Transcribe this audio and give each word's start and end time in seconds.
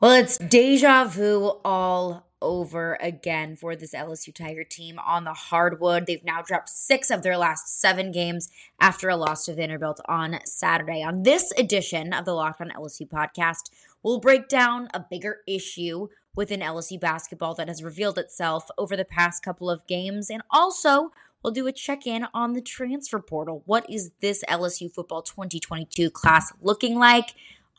Well, 0.00 0.12
it's 0.12 0.38
deja 0.38 1.06
vu 1.06 1.58
all 1.64 2.24
over 2.40 2.96
again 3.00 3.56
for 3.56 3.74
this 3.74 3.92
LSU 3.92 4.32
Tiger 4.32 4.62
team 4.62 4.96
on 5.00 5.24
the 5.24 5.32
hardwood. 5.32 6.06
They've 6.06 6.24
now 6.24 6.40
dropped 6.40 6.68
six 6.68 7.10
of 7.10 7.22
their 7.22 7.36
last 7.36 7.80
seven 7.80 8.12
games 8.12 8.48
after 8.78 9.08
a 9.08 9.16
loss 9.16 9.46
to 9.46 9.54
Vanderbilt 9.54 10.00
on 10.08 10.38
Saturday. 10.44 11.02
On 11.02 11.24
this 11.24 11.52
edition 11.58 12.12
of 12.12 12.26
the 12.26 12.32
Locked 12.32 12.60
on 12.60 12.70
LSU 12.70 13.08
podcast, 13.08 13.70
we'll 14.04 14.20
break 14.20 14.46
down 14.46 14.86
a 14.94 15.00
bigger 15.00 15.38
issue 15.48 16.06
within 16.32 16.60
LSU 16.60 17.00
basketball 17.00 17.54
that 17.56 17.66
has 17.66 17.82
revealed 17.82 18.18
itself 18.18 18.68
over 18.78 18.96
the 18.96 19.04
past 19.04 19.42
couple 19.42 19.68
of 19.68 19.84
games, 19.88 20.30
and 20.30 20.42
also 20.48 21.10
we'll 21.42 21.52
do 21.52 21.66
a 21.66 21.72
check 21.72 22.06
in 22.06 22.28
on 22.32 22.52
the 22.52 22.62
transfer 22.62 23.18
portal. 23.18 23.64
What 23.66 23.90
is 23.90 24.12
this 24.20 24.44
LSU 24.48 24.94
football 24.94 25.22
2022 25.22 26.08
class 26.12 26.52
looking 26.62 27.00
like? 27.00 27.34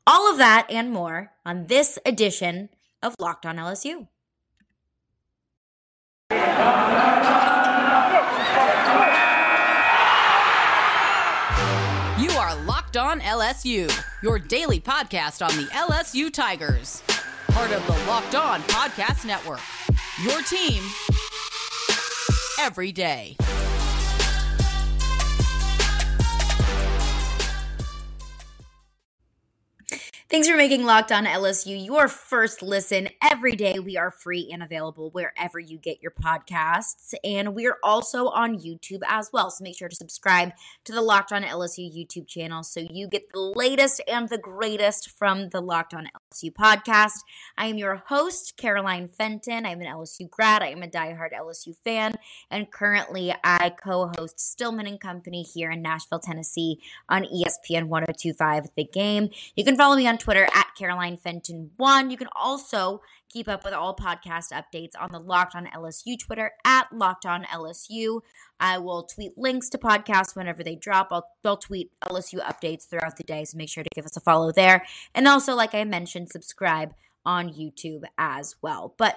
All 0.08 0.32
of 0.32 0.38
that 0.38 0.68
and 0.70 0.92
more 0.92 1.32
on 1.46 1.68
this 1.68 2.00
edition 2.06 2.70
of 3.02 3.16
Locked 3.20 3.46
On 3.46 3.58
LSU. 3.58 4.08
You 12.18 12.30
are 12.32 12.54
Locked 12.66 12.98
On 12.98 13.22
LSU, 13.22 13.90
your 14.22 14.40
daily 14.40 14.80
podcast 14.82 15.46
on 15.46 15.56
the 15.56 15.70
LSU 15.72 16.32
Tigers. 16.32 17.02
Part 17.48 17.72
of 17.72 17.86
the 17.88 17.94
Locked 18.10 18.36
On 18.36 18.62
Podcast 18.64 19.26
Network. 19.26 19.62
Your 20.22 20.42
team 20.42 20.84
every 22.60 22.92
day. 22.92 23.38
Thanks 30.30 30.48
for 30.48 30.56
making 30.56 30.84
Locked 30.86 31.12
On 31.12 31.26
LSU 31.26 31.84
your 31.84 32.08
first 32.08 32.62
listen. 32.62 33.10
Every 33.20 33.54
day 33.54 33.80
we 33.80 33.98
are 33.98 34.12
free 34.12 34.52
and 34.54 34.62
available 34.62 35.10
wherever 35.10 35.60
you 35.60 35.80
get 35.80 36.04
your 36.04 36.12
podcasts. 36.12 37.16
And 37.24 37.56
we're 37.56 37.80
also 37.82 38.28
on 38.28 38.60
YouTube 38.60 39.00
as 39.08 39.32
well. 39.34 39.50
So 39.50 39.64
make 39.64 39.76
sure 39.76 39.90
to 39.90 39.96
subscribe 39.96 40.52
to 40.84 40.92
the 40.92 41.02
Locked 41.02 41.32
On 41.32 41.42
LSU 41.42 41.92
YouTube 41.92 42.28
channel 42.28 42.62
so 42.62 42.80
you 42.80 43.08
get 43.08 43.24
the 43.34 43.40
latest 43.40 44.04
and 44.08 44.30
the 44.30 44.38
greatest 44.38 45.10
from 45.10 45.50
the 45.50 45.62
Locked 45.62 45.96
On 45.96 46.08
LSU 46.32 46.54
podcast. 46.54 47.22
I 47.58 47.66
am 47.66 47.80
your 47.80 48.04
host, 48.06 48.54
Caroline 48.56 49.08
Fenton. 49.08 49.66
I'm 49.66 49.82
an 49.82 49.88
LSU 49.88 50.30
grad. 50.30 50.62
I 50.62 50.68
am 50.68 50.84
a 50.84 50.88
diehard 50.88 51.34
LSU 51.34 51.76
fan. 51.84 52.14
And 52.52 52.72
currently 52.72 53.34
I 53.44 53.72
co-host 53.72 54.40
Stillman 54.40 54.86
and 54.86 55.00
Company 55.00 55.42
here 55.42 55.72
in 55.72 55.82
Nashville, 55.82 56.20
Tennessee 56.20 56.80
on 57.10 57.24
ESPN 57.24 57.86
1025 57.86 58.68
The 58.76 58.84
Game. 58.84 59.30
You 59.56 59.64
can 59.64 59.76
follow 59.76 59.96
me 59.96 60.08
on 60.08 60.19
Twitter 60.20 60.48
at 60.54 60.68
Caroline 60.78 61.18
Fenton 61.18 61.72
one. 61.78 62.10
You 62.10 62.18
can 62.18 62.28
also 62.36 63.02
keep 63.30 63.48
up 63.48 63.64
with 63.64 63.74
all 63.74 63.96
podcast 63.96 64.52
updates 64.52 64.92
on 65.00 65.12
the 65.12 65.20
Locked 65.20 65.56
On 65.56 65.66
LSU 65.68 66.18
Twitter 66.20 66.52
at 66.66 66.92
Locked 66.94 67.26
On 67.26 67.44
LSU. 67.46 68.22
I 68.60 68.78
will 68.78 69.04
tweet 69.04 69.38
links 69.38 69.70
to 69.70 69.78
podcasts 69.78 70.36
whenever 70.36 70.64
they 70.64 70.76
drop. 70.76 71.08
I'll, 71.12 71.28
I'll 71.46 71.58
tweet 71.58 71.92
LSU 72.04 72.40
updates 72.40 72.88
throughout 72.88 73.18
the 73.18 73.24
day, 73.24 73.46
so 73.46 73.58
make 73.58 73.70
sure 73.70 73.84
to 73.84 73.90
give 73.96 74.06
us 74.06 74.18
a 74.18 74.22
follow 74.22 74.52
there. 74.52 74.86
And 75.16 75.28
also, 75.28 75.56
like 75.56 75.74
I 75.74 75.84
mentioned, 75.84 76.30
subscribe 76.30 76.94
on 77.26 77.54
YouTube 77.54 78.04
as 78.18 78.56
well. 78.62 78.96
But 78.98 79.16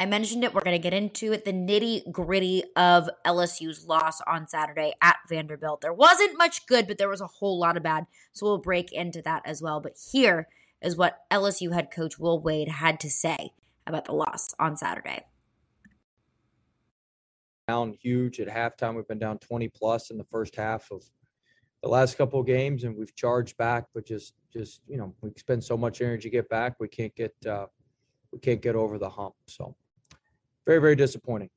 I 0.00 0.06
mentioned 0.06 0.44
it. 0.44 0.54
We're 0.54 0.60
going 0.60 0.80
to 0.80 0.82
get 0.82 0.94
into 0.94 1.32
it 1.32 1.44
the 1.44 1.52
nitty 1.52 2.12
gritty 2.12 2.62
of 2.76 3.10
LSU's 3.26 3.84
loss 3.84 4.20
on 4.28 4.46
Saturday 4.46 4.92
at 5.02 5.16
Vanderbilt. 5.28 5.80
There 5.80 5.92
wasn't 5.92 6.38
much 6.38 6.66
good, 6.66 6.86
but 6.86 6.98
there 6.98 7.08
was 7.08 7.20
a 7.20 7.26
whole 7.26 7.58
lot 7.58 7.76
of 7.76 7.82
bad. 7.82 8.06
So 8.32 8.46
we'll 8.46 8.58
break 8.58 8.92
into 8.92 9.20
that 9.22 9.42
as 9.44 9.60
well. 9.60 9.80
But 9.80 9.94
here 10.12 10.46
is 10.80 10.96
what 10.96 11.22
LSU 11.32 11.72
head 11.72 11.90
coach 11.90 12.16
Will 12.16 12.40
Wade 12.40 12.68
had 12.68 13.00
to 13.00 13.10
say 13.10 13.50
about 13.88 14.04
the 14.04 14.12
loss 14.12 14.54
on 14.60 14.76
Saturday. 14.76 15.24
Down 17.66 17.92
huge 18.00 18.38
at 18.38 18.48
halftime. 18.48 18.94
We've 18.94 19.08
been 19.08 19.18
down 19.18 19.38
20 19.38 19.68
plus 19.68 20.10
in 20.10 20.16
the 20.16 20.24
first 20.30 20.54
half 20.54 20.92
of 20.92 21.02
the 21.82 21.88
last 21.88 22.16
couple 22.16 22.40
of 22.40 22.46
games, 22.46 22.84
and 22.84 22.96
we've 22.96 23.14
charged 23.16 23.56
back, 23.56 23.86
but 23.94 24.06
just, 24.06 24.34
just 24.52 24.80
you 24.88 24.96
know, 24.96 25.12
we 25.20 25.30
spend 25.36 25.62
so 25.62 25.76
much 25.76 26.00
energy 26.00 26.28
to 26.28 26.30
get 26.30 26.48
back, 26.48 26.76
we 26.80 26.88
can't 26.88 27.14
get, 27.14 27.34
uh, 27.46 27.66
we 28.32 28.38
can't 28.38 28.62
get 28.62 28.74
over 28.74 28.98
the 28.98 29.08
hump. 29.08 29.34
So 29.46 29.76
very, 30.68 30.80
very 30.82 30.96
disappointing. 30.96 31.48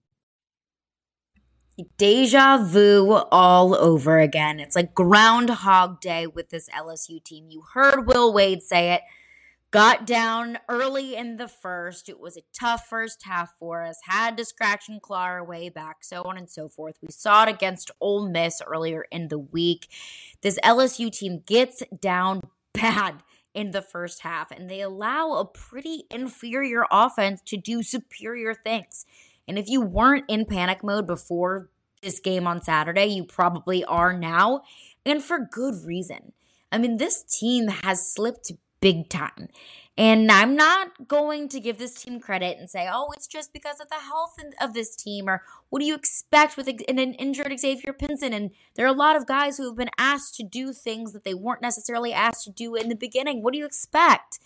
Deja 1.98 2.58
vu 2.64 3.12
all 3.30 3.76
over 3.76 4.20
again. 4.20 4.60
It's 4.62 4.76
like 4.76 4.94
Groundhog 4.94 6.00
Day 6.00 6.28
with 6.28 6.50
this 6.50 6.70
LSU 6.70 7.22
team. 7.22 7.48
You 7.50 7.64
heard 7.74 8.08
Will 8.08 8.32
Wade 8.32 8.64
say 8.64 8.94
it. 8.94 9.02
Got 9.70 10.08
down 10.08 10.60
early 10.70 11.16
in 11.16 11.36
the 11.36 11.50
first. 11.50 12.08
It 12.08 12.22
was 12.22 12.38
a 12.38 12.42
tough 12.58 12.88
first 12.88 13.24
half 13.24 13.54
for 13.60 13.84
us. 13.84 14.00
Had 14.06 14.38
to 14.38 14.46
scratch 14.46 14.88
and 14.88 15.02
claw 15.02 15.24
our 15.24 15.44
way 15.44 15.68
back, 15.68 16.06
so 16.06 16.22
on 16.24 16.38
and 16.38 16.50
so 16.50 16.70
forth. 16.70 16.96
We 17.02 17.10
saw 17.12 17.44
it 17.44 17.50
against 17.50 17.92
Ole 18.00 18.30
Miss 18.30 18.62
earlier 18.66 19.06
in 19.12 19.28
the 19.28 19.40
week. 19.40 19.90
This 20.42 20.58
LSU 20.64 21.12
team 21.12 21.44
gets 21.46 21.84
down 22.00 22.42
bad 22.74 23.24
in 23.54 23.72
the 23.72 23.82
first 23.82 24.22
half, 24.22 24.52
and 24.52 24.70
they 24.70 24.82
allow 24.82 25.34
a 25.34 25.46
pretty 25.46 26.04
inferior 26.10 26.86
offense 26.92 27.42
to 27.48 27.58
do 27.58 27.84
superior 27.84 28.54
things. 28.54 29.06
And 29.48 29.58
if 29.60 29.66
you 29.68 29.82
weren't 29.82 30.26
in 30.28 30.46
panic 30.46 30.84
mode 30.84 31.08
before 31.08 31.70
this 32.02 32.20
game 32.20 32.48
on 32.48 32.62
Saturday, 32.62 33.08
you 33.08 33.24
probably 33.24 33.84
are 33.86 34.18
now, 34.18 34.62
and 35.06 35.24
for 35.24 35.40
good 35.40 35.76
reason. 35.86 36.34
I 36.72 36.78
mean, 36.78 36.98
this 36.98 37.24
team 37.40 37.68
has 37.68 38.14
slipped 38.14 38.52
big 38.80 39.10
time. 39.10 39.50
And 39.98 40.32
I'm 40.32 40.56
not 40.56 41.08
going 41.08 41.50
to 41.50 41.60
give 41.60 41.78
this 41.78 42.02
team 42.02 42.22
credit 42.22 42.58
and 42.58 42.70
say, 42.70 42.88
oh, 42.92 43.12
it's 43.14 43.28
just 43.28 43.52
because 43.52 43.82
of 43.82 43.90
the 43.90 43.96
health 43.96 44.36
of 44.60 44.74
this 44.74 44.96
team, 44.96 45.28
or 45.28 45.44
what 45.70 45.80
do 45.80 45.86
you 45.86 45.96
expect 45.96 46.56
with 46.56 46.68
an 46.68 46.98
injured 46.98 47.60
Xavier 47.60 47.94
Pinson? 47.94 48.32
And 48.34 48.52
there 48.76 48.86
are 48.86 48.94
a 48.94 48.98
lot 48.98 49.18
of 49.18 49.28
guys 49.28 49.58
who 49.58 49.68
have 49.68 49.78
been 49.78 49.90
asked 49.98 50.36
to 50.36 50.44
do 50.44 50.72
things 50.72 51.12
that 51.12 51.26
they 51.26 51.34
weren't 51.34 51.62
necessarily 51.62 52.14
asked 52.14 52.46
to 52.46 52.52
do 52.52 52.76
in 52.76 52.88
the 52.88 52.96
beginning. 52.96 53.44
What 53.44 53.52
do 53.52 53.60
you 53.60 53.66
expect? 53.66 54.40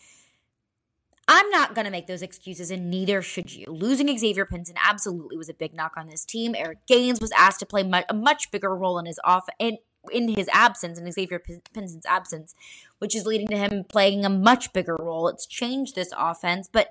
I'm 1.27 1.49
not 1.51 1.73
going 1.73 1.85
to 1.85 1.91
make 1.91 2.07
those 2.07 2.21
excuses, 2.21 2.69
and 2.69 2.89
neither 2.89 3.21
should 3.21 3.53
you. 3.53 3.65
Losing 3.69 4.15
Xavier 4.17 4.45
Pinson 4.45 4.75
absolutely 4.83 5.37
was 5.37 5.49
a 5.49 5.53
big 5.53 5.73
knock 5.73 5.93
on 5.95 6.07
this 6.07 6.25
team. 6.25 6.55
Eric 6.55 6.85
Gaines 6.87 7.21
was 7.21 7.31
asked 7.31 7.59
to 7.59 7.65
play 7.65 7.81
a 7.81 8.13
much 8.13 8.51
bigger 8.51 8.75
role 8.75 8.99
in 8.99 9.05
his 9.05 9.19
off 9.23 9.47
in 9.59 9.77
in 10.11 10.29
his 10.29 10.49
absence, 10.53 10.99
in 10.99 11.11
Xavier 11.11 11.39
Pinson's 11.73 12.05
absence, 12.05 12.55
which 12.99 13.15
is 13.15 13.25
leading 13.25 13.47
to 13.47 13.57
him 13.57 13.83
playing 13.83 14.25
a 14.25 14.29
much 14.29 14.73
bigger 14.73 14.95
role. 14.99 15.27
It's 15.27 15.45
changed 15.45 15.95
this 15.95 16.11
offense, 16.17 16.69
but 16.71 16.89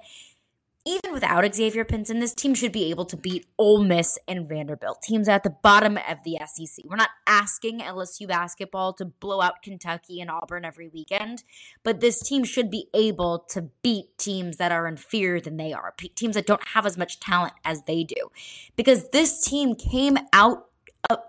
even 0.86 1.14
without 1.14 1.54
Xavier 1.54 1.84
Pinson, 1.84 2.20
this 2.20 2.34
team 2.34 2.54
should 2.54 2.72
be 2.72 2.90
able 2.90 3.06
to 3.06 3.16
beat 3.16 3.46
Ole 3.56 3.82
Miss 3.82 4.18
and 4.28 4.46
Vanderbilt, 4.46 5.00
teams 5.02 5.30
at 5.30 5.42
the 5.42 5.48
bottom 5.48 5.96
of 5.96 6.22
the 6.24 6.38
SEC. 6.46 6.84
We're 6.84 6.96
not 6.96 7.08
asking 7.26 7.80
LSU 7.80 8.28
basketball 8.28 8.92
to 8.94 9.06
blow 9.06 9.40
out 9.40 9.62
Kentucky 9.62 10.20
and 10.20 10.30
Auburn 10.30 10.66
every 10.66 10.88
weekend, 10.88 11.42
but 11.84 12.00
this 12.00 12.20
team 12.20 12.44
should 12.44 12.70
be 12.70 12.88
able 12.92 13.46
to 13.48 13.70
beat 13.82 14.18
teams 14.18 14.58
that 14.58 14.72
are 14.72 14.86
inferior 14.86 15.40
than 15.40 15.56
they 15.56 15.72
are, 15.72 15.94
teams 16.14 16.34
that 16.34 16.46
don't 16.46 16.68
have 16.68 16.84
as 16.84 16.98
much 16.98 17.18
talent 17.18 17.54
as 17.64 17.82
they 17.84 18.04
do. 18.04 18.30
Because 18.76 19.08
this 19.08 19.42
team 19.42 19.74
came 19.76 20.18
out 20.34 20.66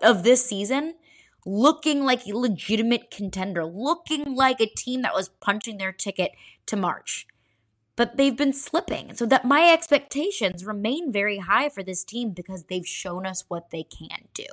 of 0.02 0.22
this 0.22 0.44
season 0.44 0.96
looking 1.46 2.04
like 2.04 2.26
a 2.26 2.36
legitimate 2.36 3.10
contender, 3.10 3.64
looking 3.64 4.34
like 4.34 4.60
a 4.60 4.66
team 4.66 5.02
that 5.02 5.14
was 5.14 5.30
punching 5.40 5.78
their 5.78 5.92
ticket 5.92 6.32
to 6.66 6.76
March. 6.76 7.26
But 7.94 8.16
they've 8.16 8.36
been 8.36 8.52
slipping. 8.52 9.14
So 9.14 9.24
that 9.26 9.44
my 9.44 9.70
expectations 9.72 10.66
remain 10.66 11.12
very 11.12 11.38
high 11.38 11.70
for 11.70 11.82
this 11.82 12.04
team 12.04 12.30
because 12.30 12.64
they've 12.64 12.86
shown 12.86 13.24
us 13.24 13.44
what 13.48 13.70
they 13.70 13.84
can 13.84 14.26
do. 14.34 14.44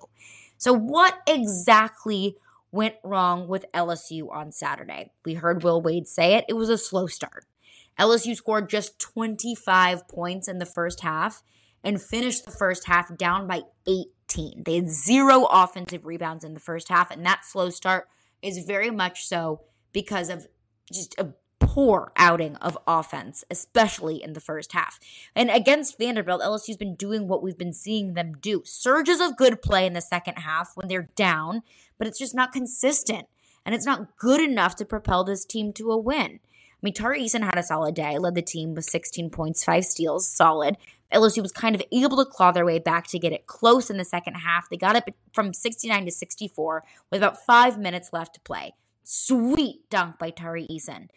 So 0.58 0.72
what 0.72 1.22
exactly 1.28 2.38
went 2.72 2.96
wrong 3.04 3.48
with 3.48 3.66
LSU 3.74 4.32
on 4.32 4.52
Saturday? 4.52 5.12
We 5.26 5.34
heard 5.34 5.64
Will 5.64 5.82
Wade 5.82 6.08
say 6.08 6.36
it. 6.36 6.46
It 6.48 6.54
was 6.54 6.70
a 6.70 6.78
slow 6.78 7.08
start. 7.08 7.46
LSU 8.00 8.36
scored 8.36 8.70
just 8.70 9.00
25 9.00 10.08
points 10.08 10.48
in 10.48 10.60
the 10.60 10.66
first 10.66 11.02
half 11.02 11.44
and 11.84 12.02
finished 12.02 12.46
the 12.46 12.52
first 12.52 12.88
half 12.88 13.16
down 13.18 13.48
by 13.48 13.64
18. 14.34 14.64
They 14.64 14.76
had 14.76 14.90
zero 14.90 15.46
offensive 15.46 16.06
rebounds 16.06 16.44
in 16.44 16.54
the 16.54 16.60
first 16.60 16.90
half, 16.90 17.12
and 17.12 17.26
that 17.26 17.46
slow 17.46 17.70
start 17.70 18.08
is 18.42 18.66
very 18.66 18.92
much 18.92 19.26
so 19.26 19.62
because 19.92 20.30
of 20.30 20.48
just 20.92 21.18
a 21.18 21.34
poor 21.60 22.12
outing 22.18 22.56
of 22.58 22.78
offense, 22.86 23.44
especially 23.50 24.22
in 24.22 24.34
the 24.34 24.40
first 24.40 24.74
half. 24.74 25.00
And 25.36 25.50
against 25.50 25.98
Vanderbilt, 25.98 26.42
LSU's 26.42 26.78
been 26.78 26.96
doing 26.96 27.28
what 27.28 27.42
we've 27.42 27.58
been 27.58 27.74
seeing 27.74 28.14
them 28.14 28.34
do 28.40 28.62
surges 28.66 29.20
of 29.20 29.38
good 29.38 29.62
play 29.62 29.86
in 29.86 29.94
the 29.94 30.02
second 30.02 30.36
half 30.40 30.72
when 30.76 30.88
they're 30.88 31.10
down, 31.16 31.64
but 31.98 32.08
it's 32.08 32.20
just 32.20 32.36
not 32.36 32.52
consistent. 32.52 33.28
And 33.66 33.74
it's 33.74 33.86
not 33.86 34.18
good 34.18 34.42
enough 34.42 34.76
to 34.76 34.86
propel 34.86 35.24
this 35.24 35.46
team 35.46 35.72
to 35.74 35.90
a 35.92 35.98
win. 35.98 36.40
I 36.42 36.80
mean, 36.82 36.94
Tari 36.94 37.22
Eason 37.22 37.44
had 37.46 37.58
a 37.58 37.64
solid 37.64 37.96
day, 37.96 38.18
led 38.18 38.36
the 38.36 38.42
team 38.42 38.76
with 38.76 38.84
16 38.84 39.30
points, 39.30 39.64
five 39.64 39.86
steals, 39.86 40.28
solid. 40.28 40.76
LSU 41.14 41.42
was 41.42 41.52
kind 41.52 41.76
of 41.76 41.84
able 41.92 42.18
to 42.18 42.26
claw 42.26 42.52
their 42.52 42.66
way 42.66 42.80
back 42.80 43.08
to 43.08 43.20
get 43.20 43.34
it 43.34 43.48
close 43.48 43.90
in 43.90 43.98
the 43.98 44.06
second 44.06 44.36
half. 44.36 44.70
They 44.70 44.78
got 44.78 44.96
it 44.96 45.16
from 45.34 45.54
69 45.54 46.06
to 46.06 46.12
64 46.12 46.84
with 47.12 47.20
about 47.20 47.46
five 47.46 47.78
minutes 47.78 48.12
left 48.12 48.36
to 48.36 48.42
play. 48.42 48.74
Sweet 49.04 49.90
dunk 49.90 50.18
by 50.18 50.30
Tari 50.30 50.68
Eason. 50.68 51.08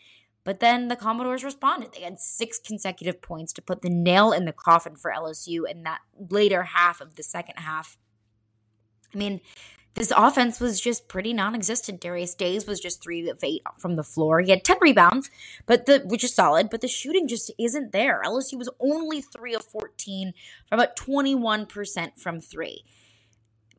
But 0.44 0.60
then 0.60 0.86
the 0.86 0.96
Commodores 0.96 1.42
responded. 1.42 1.92
They 1.92 2.02
had 2.02 2.20
six 2.20 2.60
consecutive 2.60 3.20
points 3.20 3.52
to 3.54 3.62
put 3.62 3.82
the 3.82 3.90
nail 3.90 4.32
in 4.32 4.44
the 4.44 4.52
coffin 4.52 4.94
for 4.94 5.12
LSU 5.12 5.68
in 5.68 5.82
that 5.82 6.02
later 6.30 6.62
half 6.62 7.00
of 7.00 7.16
the 7.16 7.24
second 7.24 7.56
half. 7.58 7.98
I 9.12 9.18
mean, 9.18 9.40
this 9.96 10.12
offense 10.14 10.60
was 10.60 10.78
just 10.78 11.08
pretty 11.08 11.32
non-existent. 11.32 12.00
Darius 12.00 12.34
Days 12.34 12.66
was 12.66 12.80
just 12.80 13.02
three 13.02 13.28
of 13.28 13.42
eight 13.42 13.62
from 13.78 13.96
the 13.96 14.04
floor. 14.04 14.40
He 14.40 14.50
had 14.50 14.62
ten 14.62 14.76
rebounds, 14.80 15.30
but 15.64 15.86
the 15.86 16.02
which 16.04 16.22
is 16.22 16.34
solid, 16.34 16.68
but 16.70 16.82
the 16.82 16.88
shooting 16.88 17.26
just 17.26 17.50
isn't 17.58 17.92
there. 17.92 18.22
LSU 18.24 18.58
was 18.58 18.68
only 18.78 19.22
three 19.22 19.54
of 19.54 19.64
fourteen 19.64 20.34
for 20.68 20.74
about 20.74 20.96
twenty-one 20.96 21.64
percent 21.64 22.18
from 22.18 22.40
three, 22.40 22.84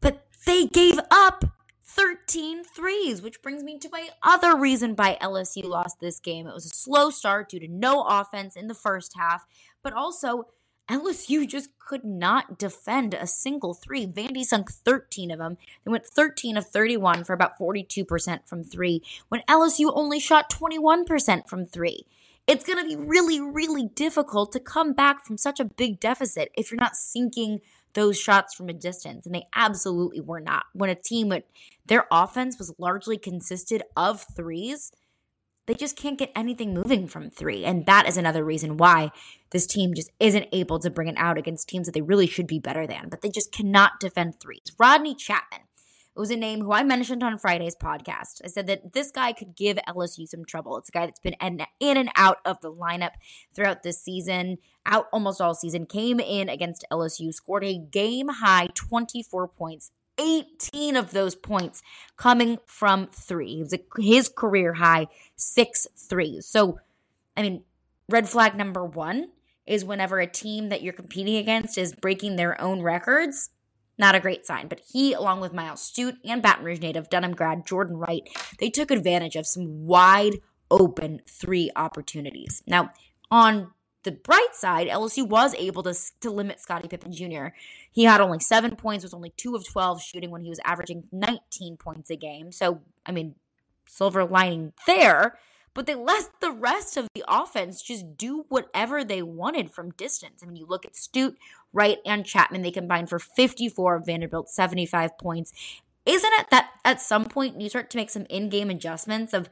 but 0.02 0.26
they 0.46 0.66
gave 0.66 1.00
up 1.12 1.46
13 1.84 2.64
threes, 2.64 3.22
which 3.22 3.42
brings 3.42 3.64
me 3.64 3.80
to 3.80 3.90
my 3.90 4.10
other 4.22 4.56
reason 4.56 4.94
why 4.96 5.18
LSU 5.22 5.64
lost 5.64 6.00
this 6.00 6.20
game. 6.20 6.46
It 6.46 6.54
was 6.54 6.66
a 6.66 6.70
slow 6.70 7.10
start 7.10 7.50
due 7.50 7.60
to 7.60 7.68
no 7.68 8.04
offense 8.04 8.56
in 8.56 8.68
the 8.68 8.74
first 8.74 9.14
half, 9.18 9.46
but 9.82 9.94
also 9.94 10.48
LSU 10.90 11.48
just 11.48 11.70
could 11.80 12.04
not 12.04 12.58
defend 12.58 13.14
a 13.14 13.28
single 13.28 13.74
three. 13.74 14.08
Vandy 14.08 14.44
sunk 14.44 14.72
13 14.72 15.32
of 15.32 15.40
them. 15.40 15.58
They 15.84 15.92
went 15.92 16.06
13 16.06 16.58
of 16.58 16.68
31 16.68 17.24
for 17.24 17.34
about 17.34 17.60
42% 17.60 18.48
from 18.48 18.64
three, 18.64 19.02
when 19.30 19.42
LSU 19.50 19.92
only 19.94 20.20
shot 20.20 20.50
21% 20.50 21.48
from 21.48 21.66
three. 21.66 22.06
It's 22.46 22.66
going 22.66 22.82
to 22.82 22.88
be 22.88 22.96
really, 22.96 23.42
really 23.42 23.90
difficult 23.94 24.54
to 24.54 24.62
come 24.62 24.94
back 24.94 25.26
from 25.26 25.38
such 25.38 25.60
a 25.60 25.66
big 25.66 26.00
deficit 26.00 26.50
if 26.56 26.72
you're 26.72 26.80
not 26.80 26.96
sinking 26.96 27.60
those 27.94 28.18
shots 28.18 28.56
from 28.56 28.70
a 28.70 28.74
distance. 28.74 29.26
And 29.26 29.36
they 29.36 29.48
absolutely 29.54 30.22
were 30.22 30.40
not. 30.40 30.64
When 30.74 30.90
a 30.90 30.96
team 30.96 31.34
their 31.86 32.06
offense 32.10 32.58
was 32.58 32.74
largely 32.78 33.18
consisted 33.18 33.84
of 33.98 34.26
threes, 34.36 34.92
they 35.68 35.74
just 35.74 35.96
can't 35.96 36.18
get 36.18 36.32
anything 36.36 36.74
moving 36.74 37.08
from 37.08 37.30
three. 37.30 37.64
And 37.64 37.86
that 37.86 38.08
is 38.08 38.18
another 38.18 38.44
reason 38.44 38.78
why 38.78 39.12
this 39.52 39.68
team 39.68 39.94
just 39.94 40.10
isn't 40.20 40.48
able 40.52 40.80
to 40.80 40.90
bring 40.90 41.10
it 41.10 41.18
out 41.18 41.38
against 41.38 41.70
teams 41.70 41.86
that 41.86 41.94
they 41.94 42.02
really 42.02 42.28
should 42.28 42.48
be 42.48 42.60
better 42.60 42.88
than, 42.88 43.10
but 43.10 43.22
they 43.22 43.30
just 43.30 43.52
cannot 43.52 44.00
defend 44.00 44.40
threes. 44.40 44.72
Rodney 44.80 45.14
Chapman 45.14 45.62
was 46.16 46.32
a 46.32 46.36
name 46.36 46.62
who 46.62 46.72
I 46.72 46.84
mentioned 46.84 47.22
on 47.22 47.38
Friday's 47.38 47.76
podcast. 47.76 48.42
I 48.44 48.48
said 48.48 48.66
that 48.68 48.94
this 48.94 49.12
guy 49.12 49.34
could 49.34 49.56
give 49.56 49.78
LSU 49.88 50.28
some 50.28 50.46
trouble. 50.46 50.78
It's 50.78 50.90
a 50.90 50.92
guy 50.92 51.06
that's 51.06 51.20
been 51.20 51.36
in 51.80 51.98
and 51.98 52.10
out 52.16 52.40
of 52.44 52.60
the 52.62 52.72
lineup 52.72 53.12
throughout 53.54 53.84
this 53.84 54.02
season, 54.02 54.58
out 54.86 55.08
almost 55.14 55.40
all 55.40 55.54
season, 55.54 55.86
came 55.86 56.20
in 56.20 56.50
against 56.50 56.86
LSU, 56.92 57.32
scored 57.34 57.64
a 57.64 57.78
game 57.78 58.30
high 58.30 58.70
24 58.74 59.48
points 59.50 59.92
18 60.18 60.96
of 60.96 61.12
those 61.12 61.36
points 61.36 61.82
coming 62.16 62.58
from 62.66 63.08
three. 63.08 63.64
His 63.98 64.30
career 64.30 64.74
high 64.74 65.08
six 65.36 65.88
threes. 65.96 66.48
So, 66.48 66.80
I 67.36 67.42
mean, 67.42 67.64
red 68.10 68.28
flag 68.28 68.56
number 68.56 68.86
one 68.86 69.30
is 69.66 69.84
whenever 69.84 70.20
a 70.20 70.28
team 70.28 70.70
that 70.70 70.82
you're 70.82 70.94
competing 70.94 71.36
against 71.36 71.78
is 71.78 71.94
breaking 71.94 72.36
their 72.36 72.60
own 72.62 72.82
records. 72.82 73.50
Not 74.00 74.16
a 74.16 74.20
great 74.20 74.46
sign, 74.46 74.68
but 74.68 74.82
he, 74.92 75.14
along 75.14 75.42
with 75.42 75.54
Myles 75.54 75.82
Stute 75.82 76.18
and 76.24 76.42
Baton 76.42 76.64
Rouge 76.64 76.80
native 76.80 77.10
Dunham 77.10 77.34
grad 77.34 77.66
Jordan 77.66 77.98
Wright, 77.98 78.28
they 78.60 78.70
took 78.70 78.92
advantage 78.92 79.36
of 79.36 79.48
some 79.48 79.86
wide 79.86 80.36
open 80.70 81.22
three 81.28 81.72
opportunities. 81.76 82.62
Now, 82.68 82.92
on 83.32 83.72
the 84.04 84.12
bright 84.12 84.54
side, 84.54 84.88
LSU 84.88 85.28
was 85.28 85.54
able 85.56 85.84
to, 85.84 85.96
to 86.22 86.30
limit 86.30 86.60
Scottie 86.60 86.88
Pippen 86.88 87.12
Jr. 87.12 87.48
He 87.92 88.04
had 88.04 88.22
only 88.22 88.40
seven 88.40 88.76
points, 88.76 89.04
was 89.04 89.14
only 89.14 89.34
two 89.36 89.56
of 89.56 89.68
12 89.68 90.02
shooting 90.02 90.32
when 90.32 90.42
he 90.42 90.50
was 90.50 90.60
averaging 90.64 91.04
19 91.12 91.78
points 91.78 92.10
a 92.10 92.16
game. 92.16 92.52
So, 92.52 92.82
I 93.06 93.12
mean, 93.12 93.36
silver 93.88 94.26
lining 94.26 94.74
there. 94.86 95.38
But 95.74 95.86
they 95.86 95.94
let 95.94 96.32
the 96.42 96.52
rest 96.52 96.98
of 96.98 97.08
the 97.14 97.24
offense 97.28 97.84
just 97.84 98.18
do 98.18 98.46
whatever 98.50 99.04
they 99.04 99.22
wanted 99.22 99.72
from 99.72 99.92
distance. 99.92 100.42
I 100.42 100.48
mean, 100.48 100.56
you 100.56 100.66
look 100.66 100.86
at 100.86 100.96
Stute, 100.96 101.36
Wright, 101.72 102.00
and 102.04 102.26
Chapman, 102.26 102.64
they 102.64 102.72
combined 102.72 103.10
for 103.10 103.20
54 103.20 104.00
Vanderbilt 104.04 104.50
75 104.50 105.20
points. 105.20 105.54
Isn't 106.04 106.34
it 106.40 106.48
that 106.50 106.72
at 106.84 107.00
some 107.00 107.26
point 107.26 107.62
you 107.62 107.70
start 107.70 107.92
to 107.92 107.98
make 107.98 108.10
some 108.10 108.26
in 108.28 108.50
game 108.50 108.72
adjustments 108.72 109.34
of 109.34 109.50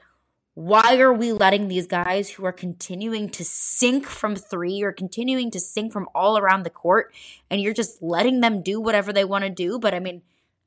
why 0.55 0.97
are 0.99 1.13
we 1.13 1.33
letting 1.33 1.67
these 1.67 1.85
guys 1.85 2.29
who 2.29 2.45
are 2.45 2.53
continuing 2.53 3.29
to 3.29 3.43
sink 3.43 4.07
from 4.07 4.37
three 4.37 4.81
or 4.81 4.93
continuing 4.93 5.51
to 5.51 5.59
sink 5.59 5.91
from 5.91 6.07
all 6.15 6.37
around 6.37 6.63
the 6.63 6.69
court 6.69 7.13
and 7.51 7.59
you're 7.59 7.73
just 7.73 8.01
letting 8.01 8.39
them 8.39 8.63
do 8.63 8.79
whatever 8.79 9.11
they 9.11 9.25
want 9.25 9.43
to 9.43 9.49
do? 9.49 9.77
But 9.77 9.93
I 9.93 9.99
mean, 9.99 10.21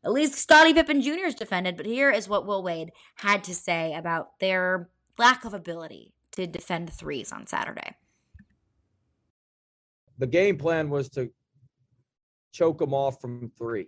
at 0.04 0.12
least 0.12 0.34
Scottie 0.34 0.74
Pippen 0.74 1.00
Jr. 1.00 1.26
is 1.26 1.34
defended. 1.34 1.78
But 1.78 1.86
here 1.86 2.10
is 2.10 2.28
what 2.28 2.46
Will 2.46 2.62
Wade 2.62 2.92
had 3.16 3.42
to 3.44 3.54
say 3.54 3.94
about 3.94 4.38
their 4.40 4.90
lack 5.16 5.46
of 5.46 5.54
ability 5.54 6.12
to 6.32 6.46
defend 6.46 6.92
threes 6.92 7.32
on 7.32 7.46
Saturday. 7.46 7.96
The 10.18 10.26
game 10.26 10.58
plan 10.58 10.90
was 10.90 11.08
to 11.10 11.30
choke 12.52 12.78
them 12.78 12.92
off 12.92 13.22
from 13.22 13.50
three 13.56 13.86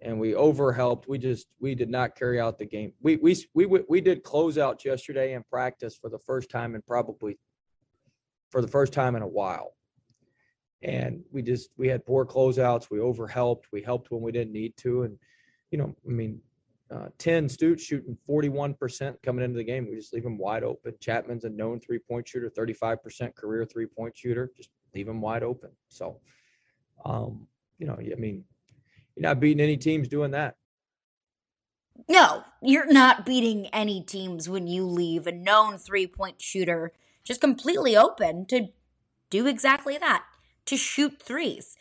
and 0.00 0.18
we 0.20 0.32
overhelped. 0.32 1.08
We 1.08 1.18
just 1.18 1.46
we 1.60 1.74
did 1.74 1.88
not 1.88 2.16
carry 2.16 2.40
out 2.40 2.58
the 2.58 2.66
game. 2.66 2.92
We 3.00 3.16
we 3.16 3.36
we 3.54 3.66
we 3.66 4.00
did 4.00 4.22
closeouts 4.22 4.84
yesterday 4.84 5.34
in 5.34 5.42
practice 5.44 5.96
for 5.96 6.10
the 6.10 6.18
first 6.18 6.50
time 6.50 6.74
and 6.74 6.84
probably 6.86 7.38
for 8.50 8.60
the 8.60 8.68
first 8.68 8.92
time 8.92 9.16
in 9.16 9.22
a 9.22 9.28
while. 9.28 9.74
And 10.82 11.22
we 11.32 11.42
just 11.42 11.70
we 11.76 11.88
had 11.88 12.04
poor 12.04 12.26
closeouts. 12.26 12.90
We 12.90 12.98
overhelped. 12.98 13.64
We 13.72 13.82
helped 13.82 14.10
when 14.10 14.20
we 14.20 14.32
didn't 14.32 14.52
need 14.52 14.76
to. 14.78 15.02
And 15.02 15.18
you 15.70 15.78
know, 15.78 15.96
I 16.06 16.12
mean, 16.12 16.40
uh, 16.94 17.08
10 17.18 17.48
Stutes 17.48 17.80
shooting 17.80 18.16
41% 18.28 19.16
coming 19.22 19.44
into 19.44 19.56
the 19.56 19.64
game. 19.64 19.88
We 19.88 19.96
just 19.96 20.12
leave 20.12 20.22
them 20.22 20.38
wide 20.38 20.62
open. 20.62 20.94
Chapman's 21.00 21.44
a 21.44 21.50
known 21.50 21.80
three 21.80 21.98
point 21.98 22.28
shooter, 22.28 22.50
35% 22.50 23.34
career 23.34 23.64
three 23.64 23.86
point 23.86 24.16
shooter. 24.16 24.52
Just 24.56 24.70
leave 24.94 25.06
them 25.06 25.20
wide 25.20 25.42
open. 25.42 25.70
So, 25.88 26.20
um, 27.04 27.48
you 27.78 27.86
know, 27.86 27.98
I 27.98 28.14
mean, 28.16 28.44
you're 29.16 29.28
not 29.28 29.40
beating 29.40 29.60
any 29.60 29.76
teams 29.76 30.08
doing 30.08 30.32
that. 30.32 30.56
No, 32.08 32.44
you're 32.62 32.92
not 32.92 33.24
beating 33.24 33.66
any 33.68 34.02
teams 34.02 34.48
when 34.48 34.66
you 34.66 34.84
leave 34.84 35.26
a 35.26 35.32
known 35.32 35.78
three 35.78 36.06
point 36.06 36.40
shooter 36.40 36.92
just 37.24 37.40
completely 37.40 37.96
open 37.96 38.46
to 38.46 38.68
do 39.30 39.46
exactly 39.46 39.98
that 39.98 40.24
to 40.66 40.76
shoot 40.76 41.20
threes. 41.20 41.76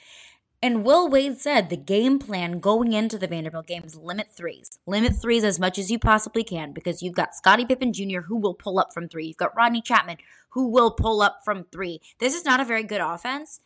And 0.64 0.84
Will 0.84 1.08
Wade 1.08 1.40
said 1.40 1.70
the 1.70 1.78
game 1.78 2.18
plan 2.18 2.60
going 2.60 2.94
into 2.94 3.20
the 3.20 3.28
Vanderbilt 3.28 3.68
game 3.68 3.84
is 3.84 3.96
limit 3.96 4.32
threes. 4.36 4.80
Limit 4.88 5.14
threes 5.16 5.44
as 5.44 5.60
much 5.60 5.78
as 5.78 5.92
you 5.92 6.00
possibly 6.00 6.44
can 6.44 6.72
because 6.72 7.04
you've 7.04 7.14
got 7.14 7.36
Scottie 7.36 7.66
Pippen 7.66 7.94
Jr. 7.94 8.22
who 8.22 8.38
will 8.38 8.56
pull 8.56 8.80
up 8.80 8.92
from 8.92 9.08
three. 9.08 9.28
You've 9.28 9.38
got 9.38 9.56
Rodney 9.56 9.82
Chapman 9.82 10.18
who 10.50 10.68
will 10.68 10.90
pull 10.90 11.22
up 11.22 11.42
from 11.46 11.66
three. 11.72 12.02
This 12.20 12.34
is 12.34 12.46
not 12.46 12.60
a 12.60 12.66
very 12.66 12.84
good 12.84 13.02
offense, 13.02 13.60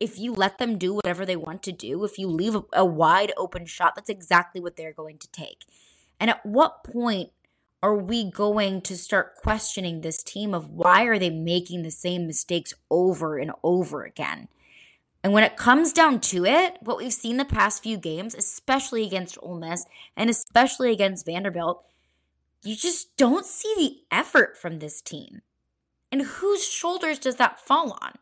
if 0.00 0.18
you 0.18 0.32
let 0.32 0.58
them 0.58 0.78
do 0.78 0.94
whatever 0.94 1.26
they 1.26 1.36
want 1.36 1.62
to 1.64 1.72
do, 1.72 2.02
if 2.04 2.18
you 2.18 2.26
leave 2.26 2.56
a, 2.72 2.84
wide 2.84 3.32
open 3.36 3.66
shot, 3.66 3.94
that's 3.94 4.08
exactly 4.08 4.60
what 4.60 4.76
they're 4.76 4.94
going 4.94 5.18
to 5.18 5.30
take. 5.30 5.66
And 6.18 6.30
at 6.30 6.44
what 6.44 6.82
point 6.82 7.30
are 7.82 7.94
we 7.94 8.30
going 8.30 8.80
to 8.82 8.96
start 8.96 9.36
questioning 9.36 10.00
this 10.00 10.22
team 10.22 10.54
of 10.54 10.70
why 10.70 11.04
are 11.04 11.18
they 11.18 11.30
making 11.30 11.82
the 11.82 11.90
same 11.90 12.26
mistakes 12.26 12.74
over 12.90 13.38
and 13.38 13.52
over 13.62 14.04
again? 14.04 14.48
And 15.22 15.34
when 15.34 15.44
it 15.44 15.56
comes 15.56 15.92
down 15.92 16.20
to 16.20 16.46
it, 16.46 16.78
what 16.80 16.96
we've 16.96 17.12
seen 17.12 17.36
the 17.36 17.44
past 17.44 17.82
few 17.82 17.98
games, 17.98 18.34
especially 18.34 19.04
against 19.06 19.38
Ole 19.42 19.58
Miss 19.58 19.84
and 20.16 20.30
especially 20.30 20.92
against 20.92 21.26
Vanderbilt, 21.26 21.84
you 22.62 22.74
just 22.74 23.16
don't 23.16 23.46
see 23.46 23.74
the 23.76 24.16
effort 24.16 24.56
from 24.56 24.78
this 24.78 25.02
team. 25.02 25.42
And 26.10 26.22
whose 26.22 26.66
shoulders 26.66 27.18
does 27.18 27.36
that 27.36 27.60
fall 27.60 27.98
on? 28.00 28.12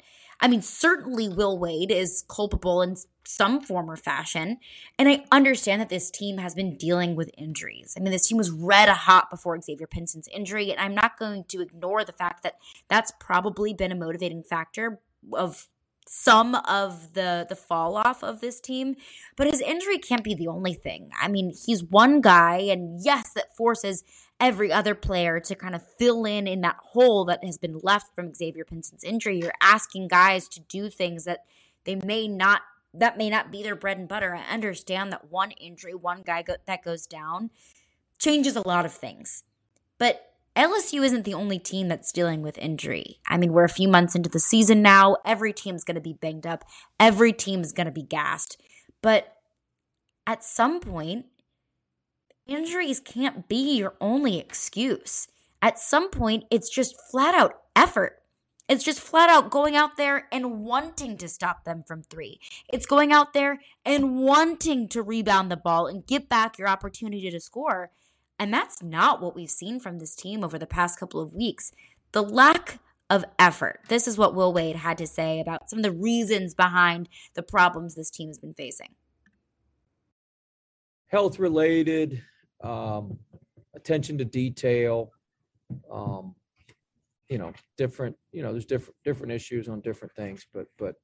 I 0.41 0.49
mean, 0.49 0.63
certainly 0.63 1.29
Will 1.29 1.59
Wade 1.59 1.91
is 1.91 2.25
culpable 2.29 2.81
in 2.81 2.97
some 3.25 3.61
form 3.61 3.91
or 3.91 3.97
fashion. 3.97 4.59
And 4.99 5.09
I 5.09 5.25
understand 5.33 5.81
that 5.81 5.89
this 5.89 6.11
team 6.11 6.39
has 6.39 6.55
been 6.55 6.77
dealing 6.77 7.17
with 7.17 7.31
injuries. 7.37 7.95
I 7.97 8.01
mean, 8.01 8.13
this 8.13 8.29
team 8.29 8.39
was 8.39 8.51
red 8.51 8.89
hot 8.89 9.31
before 9.31 9.61
Xavier 9.61 9.87
Pinson's 9.87 10.29
injury. 10.29 10.71
And 10.71 10.81
I'm 10.81 10.95
not 10.95 11.19
going 11.19 11.45
to 11.49 11.61
ignore 11.61 12.05
the 12.05 12.13
fact 12.13 12.43
that 12.45 12.55
that's 12.89 13.13
probably 13.21 13.75
been 13.75 13.93
a 13.93 13.97
motivating 13.97 14.43
factor 14.43 15.01
of 15.33 15.69
some 16.07 16.55
of 16.55 17.13
the 17.13 17.45
the 17.51 17.55
fall 17.55 17.95
off 17.95 18.25
of 18.25 18.41
this 18.41 18.61
team 18.61 18.97
but 19.37 19.47
his 19.47 19.61
injury 19.61 19.99
can't 19.99 20.25
be 20.25 20.35
the 20.35 20.49
only 20.49 20.73
thing 20.73 21.11
i 21.21 21.29
mean 21.29 21.53
he's 21.67 21.85
one 21.85 22.23
guy 22.23 22.57
and 22.57 22.99
yes 23.05 23.35
that 23.35 23.55
forces 23.55 24.03
every 24.41 24.73
other 24.73 24.95
player 24.95 25.41
to 25.41 25.55
kind 25.55 25.75
of 25.75 25.83
fill 25.99 26.25
in 26.25 26.47
in 26.47 26.61
that 26.61 26.77
hole 26.93 27.25
that 27.25 27.45
has 27.45 27.59
been 27.59 27.81
left 27.83 28.15
from 28.15 28.35
Xavier 28.35 28.65
Pinson's 28.65 29.05
injury. 29.05 29.39
You're 29.39 29.53
asking 29.61 30.09
guys 30.09 30.49
to 30.49 30.61
do 30.61 30.89
things 30.89 31.25
that 31.25 31.45
they 31.85 31.97
may 31.97 32.29
not 32.29 32.63
that 32.95 33.19
may 33.19 33.29
not 33.29 33.53
be 33.53 33.63
their 33.63 33.77
bread 33.77 33.99
and 33.99 34.09
butter. 34.09 34.35
I 34.35 34.53
understand 34.53 35.13
that 35.13 35.31
one 35.31 35.51
injury, 35.53 35.95
one 35.95 36.23
guy 36.23 36.43
go, 36.43 36.57
that 36.67 36.83
goes 36.83 37.07
down 37.07 37.51
changes 38.19 38.57
a 38.57 38.67
lot 38.67 38.85
of 38.85 38.93
things. 38.93 39.45
But 39.99 40.33
LSU 40.57 41.05
isn't 41.05 41.25
the 41.25 41.35
only 41.35 41.59
team 41.59 41.89
that's 41.89 42.11
dealing 42.11 42.43
with 42.43 42.59
injury. 42.59 43.21
I 43.29 43.37
mean, 43.37 43.53
we're 43.53 43.65
a 43.65 43.69
few 43.69 43.89
months 43.89 44.15
into 44.15 44.29
the 44.29 44.41
season 44.41 44.83
now. 44.83 45.17
Every 45.25 45.53
team's 45.53 45.85
going 45.85 45.95
to 45.95 46.01
be 46.01 46.15
banged 46.15 46.47
up. 46.47 46.65
Every 46.99 47.33
team's 47.33 47.73
going 47.73 47.87
to 47.87 47.93
be 47.93 48.03
gassed. 48.03 48.61
But 49.01 49.37
at 50.27 50.43
some 50.43 50.81
point, 50.81 51.27
injuries 52.49 52.99
can't 52.99 53.47
be 53.47 53.77
your 53.77 53.95
only 54.01 54.39
excuse. 54.39 55.29
At 55.63 55.79
some 55.79 56.11
point, 56.11 56.45
it's 56.51 56.69
just 56.69 56.97
flat 57.11 57.35
out 57.35 57.61
effort. 57.77 58.15
It's 58.69 58.85
just 58.85 59.01
flat 59.01 59.31
out 59.31 59.51
going 59.51 59.77
out 59.77 59.97
there 59.97 60.27
and 60.31 60.61
wanting 60.61 61.17
to 61.19 61.29
stop 61.29 61.65
them 61.65 61.85
from 61.87 62.03
three. 62.03 62.41
It's 62.71 62.87
going 62.87 63.13
out 63.13 63.33
there 63.33 63.61
and 63.85 64.19
wanting 64.19 64.89
to 64.89 65.03
rebound 65.03 65.51
the 65.51 65.57
ball 65.57 65.87
and 65.87 66.07
get 66.07 66.29
back 66.29 66.59
your 66.59 66.69
opportunity 66.69 67.31
to 67.31 67.41
score. 67.41 67.91
And 68.39 68.53
that's 68.53 68.83
not 68.83 69.23
what 69.23 69.35
we've 69.35 69.51
seen 69.51 69.81
from 69.81 69.99
this 69.99 70.15
team 70.15 70.45
over 70.45 70.59
the 70.59 70.67
past 70.67 71.01
couple 71.01 71.21
of 71.21 71.35
weeks. 71.35 71.73
The 72.13 72.23
lack 72.23 72.79
of 73.11 73.25
effort. 73.39 73.81
This 73.89 74.07
is 74.07 74.19
what 74.19 74.35
Will 74.35 74.53
Wade 74.53 74.77
had 74.77 74.99
to 74.99 75.07
say 75.07 75.41
about 75.41 75.71
some 75.71 75.79
of 75.79 75.83
the 75.83 75.93
reasons 75.93 76.55
behind 76.55 77.09
the 77.35 77.43
problems 77.43 77.95
this 77.95 78.11
team 78.11 78.29
has 78.29 78.39
been 78.39 78.55
facing. 78.55 78.95
Health 81.07 81.39
related, 81.39 82.23
um, 82.63 83.19
attention 83.75 84.19
to 84.19 84.25
detail, 84.25 85.13
um, 85.91 86.35
you 87.29 87.39
know, 87.39 87.53
different, 87.77 88.17
you 88.33 88.43
know, 88.43 88.53
there's 88.53 88.67
different 88.67 88.97
different 89.05 89.33
issues 89.33 89.69
on 89.69 89.81
different 89.81 90.15
things, 90.15 90.47
but 90.53 90.67
but 90.79 90.95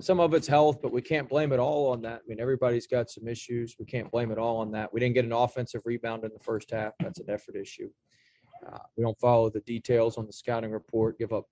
some 0.00 0.20
of 0.20 0.32
it's 0.34 0.46
health, 0.46 0.80
but 0.80 0.92
we 0.92 1.02
can't 1.02 1.28
blame 1.28 1.52
it 1.52 1.58
all 1.58 1.90
on 1.90 2.02
that. 2.02 2.20
I 2.24 2.28
mean, 2.28 2.40
everybody's 2.40 2.86
got 2.86 3.10
some 3.10 3.26
issues. 3.26 3.74
We 3.78 3.86
can't 3.86 4.10
blame 4.10 4.30
it 4.30 4.38
all 4.38 4.58
on 4.58 4.70
that. 4.72 4.92
We 4.92 5.00
didn't 5.00 5.14
get 5.14 5.24
an 5.24 5.32
offensive 5.32 5.82
rebound 5.84 6.24
in 6.24 6.30
the 6.32 6.42
first 6.42 6.70
half. 6.70 6.92
That's 7.00 7.18
an 7.18 7.28
effort 7.28 7.56
issue. 7.56 7.90
Uh, 8.64 8.78
we 8.96 9.02
don't 9.02 9.18
follow 9.18 9.50
the 9.50 9.60
details 9.60 10.18
on 10.18 10.26
the 10.26 10.32
scouting 10.32 10.70
report, 10.70 11.18
give 11.18 11.32
up 11.32 11.46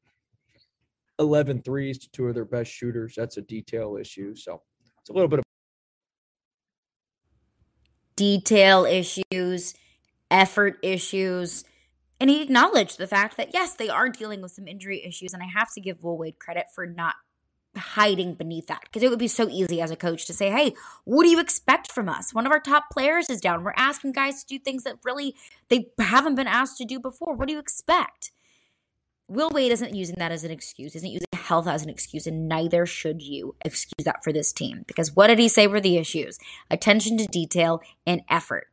11 1.18 1.62
threes 1.62 1.98
to 1.98 2.10
two 2.12 2.28
of 2.28 2.34
their 2.34 2.44
best 2.44 2.70
shooters. 2.70 3.14
That's 3.16 3.36
a 3.36 3.42
detail 3.42 3.96
issue. 4.00 4.34
So 4.36 4.62
it's 5.00 5.10
a 5.10 5.12
little 5.12 5.28
bit 5.28 5.40
of 5.40 5.44
detail 8.20 8.84
issues, 8.84 9.72
effort 10.30 10.78
issues. 10.82 11.64
And 12.20 12.28
he 12.28 12.42
acknowledged 12.42 12.98
the 12.98 13.06
fact 13.06 13.38
that, 13.38 13.54
yes, 13.54 13.72
they 13.72 13.88
are 13.88 14.10
dealing 14.10 14.42
with 14.42 14.52
some 14.52 14.68
injury 14.68 15.02
issues. 15.02 15.32
And 15.32 15.42
I 15.42 15.46
have 15.46 15.72
to 15.72 15.80
give 15.80 16.04
Will 16.04 16.18
Wade 16.18 16.38
credit 16.38 16.66
for 16.74 16.84
not 16.84 17.14
hiding 17.74 18.34
beneath 18.34 18.66
that 18.66 18.82
because 18.82 19.02
it 19.02 19.08
would 19.08 19.18
be 19.18 19.26
so 19.26 19.48
easy 19.48 19.80
as 19.80 19.90
a 19.90 19.96
coach 19.96 20.26
to 20.26 20.34
say, 20.34 20.50
hey, 20.50 20.74
what 21.04 21.24
do 21.24 21.30
you 21.30 21.40
expect 21.40 21.90
from 21.90 22.10
us? 22.10 22.34
One 22.34 22.44
of 22.44 22.52
our 22.52 22.60
top 22.60 22.90
players 22.92 23.30
is 23.30 23.40
down. 23.40 23.64
We're 23.64 23.72
asking 23.74 24.12
guys 24.12 24.44
to 24.44 24.46
do 24.46 24.62
things 24.62 24.84
that 24.84 24.96
really 25.02 25.34
they 25.70 25.86
haven't 25.98 26.34
been 26.34 26.46
asked 26.46 26.76
to 26.76 26.84
do 26.84 27.00
before. 27.00 27.34
What 27.34 27.48
do 27.48 27.54
you 27.54 27.58
expect? 27.58 28.32
Will 29.30 29.50
Wade 29.50 29.70
isn't 29.70 29.94
using 29.94 30.16
that 30.18 30.32
as 30.32 30.42
an 30.42 30.50
excuse, 30.50 30.96
isn't 30.96 31.08
using 31.08 31.28
health 31.32 31.68
as 31.68 31.84
an 31.84 31.88
excuse, 31.88 32.26
and 32.26 32.48
neither 32.48 32.84
should 32.84 33.22
you 33.22 33.54
excuse 33.64 34.04
that 34.04 34.24
for 34.24 34.32
this 34.32 34.52
team. 34.52 34.82
Because 34.88 35.14
what 35.14 35.28
did 35.28 35.38
he 35.38 35.48
say 35.48 35.68
were 35.68 35.80
the 35.80 35.98
issues? 35.98 36.36
Attention 36.68 37.16
to 37.16 37.26
detail 37.28 37.80
and 38.04 38.22
effort. 38.28 38.66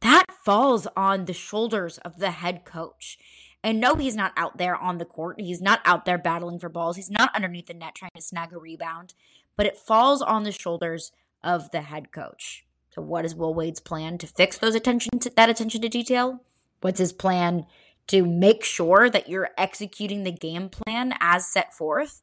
That 0.00 0.26
falls 0.44 0.86
on 0.98 1.24
the 1.24 1.32
shoulders 1.32 1.96
of 1.98 2.18
the 2.18 2.32
head 2.32 2.66
coach. 2.66 3.16
And 3.62 3.80
no, 3.80 3.94
he's 3.94 4.14
not 4.14 4.34
out 4.36 4.58
there 4.58 4.76
on 4.76 4.98
the 4.98 5.06
court. 5.06 5.40
He's 5.40 5.62
not 5.62 5.80
out 5.86 6.04
there 6.04 6.18
battling 6.18 6.58
for 6.58 6.68
balls. 6.68 6.96
He's 6.96 7.10
not 7.10 7.34
underneath 7.34 7.68
the 7.68 7.72
net 7.72 7.94
trying 7.94 8.10
to 8.14 8.20
snag 8.20 8.52
a 8.52 8.58
rebound. 8.58 9.14
But 9.56 9.64
it 9.64 9.78
falls 9.78 10.20
on 10.20 10.42
the 10.42 10.52
shoulders 10.52 11.10
of 11.42 11.70
the 11.70 11.80
head 11.80 12.12
coach. 12.12 12.66
So, 12.90 13.00
what 13.00 13.24
is 13.24 13.34
Will 13.34 13.54
Wade's 13.54 13.80
plan 13.80 14.18
to 14.18 14.26
fix 14.26 14.58
those 14.58 14.74
attention 14.74 15.18
to 15.20 15.30
that 15.30 15.48
attention 15.48 15.80
to 15.80 15.88
detail? 15.88 16.42
What's 16.82 16.98
his 16.98 17.14
plan 17.14 17.64
to 18.08 18.24
make 18.24 18.64
sure 18.64 19.08
that 19.08 19.28
you're 19.28 19.50
executing 19.56 20.24
the 20.24 20.32
game 20.32 20.68
plan 20.68 21.14
as 21.20 21.46
set 21.46 21.74
forth? 21.74 22.22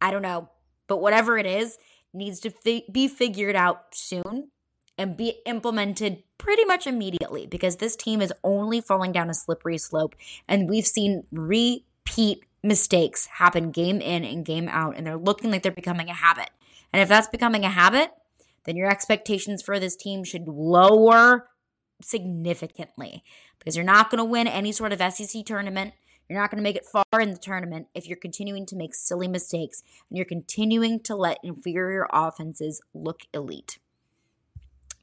I 0.00 0.10
don't 0.10 0.22
know, 0.22 0.50
but 0.86 1.00
whatever 1.00 1.38
it 1.38 1.46
is, 1.46 1.78
needs 2.12 2.40
to 2.40 2.50
fi- 2.50 2.84
be 2.90 3.08
figured 3.08 3.56
out 3.56 3.94
soon 3.94 4.50
and 4.98 5.16
be 5.16 5.38
implemented 5.46 6.22
pretty 6.38 6.64
much 6.64 6.86
immediately 6.86 7.46
because 7.46 7.76
this 7.76 7.96
team 7.96 8.20
is 8.20 8.32
only 8.42 8.80
falling 8.80 9.12
down 9.12 9.30
a 9.30 9.34
slippery 9.34 9.78
slope. 9.78 10.14
And 10.48 10.68
we've 10.68 10.86
seen 10.86 11.24
repeat 11.30 12.44
mistakes 12.62 13.26
happen 13.26 13.70
game 13.70 14.00
in 14.00 14.24
and 14.24 14.44
game 14.44 14.68
out, 14.68 14.96
and 14.96 15.06
they're 15.06 15.16
looking 15.16 15.50
like 15.50 15.62
they're 15.62 15.72
becoming 15.72 16.08
a 16.08 16.14
habit. 16.14 16.50
And 16.92 17.00
if 17.00 17.08
that's 17.08 17.28
becoming 17.28 17.64
a 17.64 17.70
habit, 17.70 18.10
then 18.64 18.76
your 18.76 18.90
expectations 18.90 19.62
for 19.62 19.78
this 19.78 19.96
team 19.96 20.24
should 20.24 20.46
lower 20.46 21.48
significantly 22.02 23.22
because 23.60 23.76
you're 23.76 23.84
not 23.84 24.10
going 24.10 24.18
to 24.18 24.24
win 24.24 24.48
any 24.48 24.72
sort 24.72 24.92
of 24.92 25.00
SEC 25.12 25.44
tournament. 25.44 25.94
You're 26.28 26.40
not 26.40 26.50
going 26.50 26.58
to 26.58 26.62
make 26.62 26.76
it 26.76 26.84
far 26.84 27.20
in 27.20 27.30
the 27.30 27.38
tournament 27.38 27.88
if 27.94 28.08
you're 28.08 28.16
continuing 28.16 28.66
to 28.66 28.76
make 28.76 28.94
silly 28.94 29.28
mistakes 29.28 29.82
and 30.08 30.16
you're 30.16 30.26
continuing 30.26 31.00
to 31.00 31.14
let 31.14 31.38
inferior 31.44 32.08
offenses 32.12 32.80
look 32.92 33.22
elite. 33.32 33.78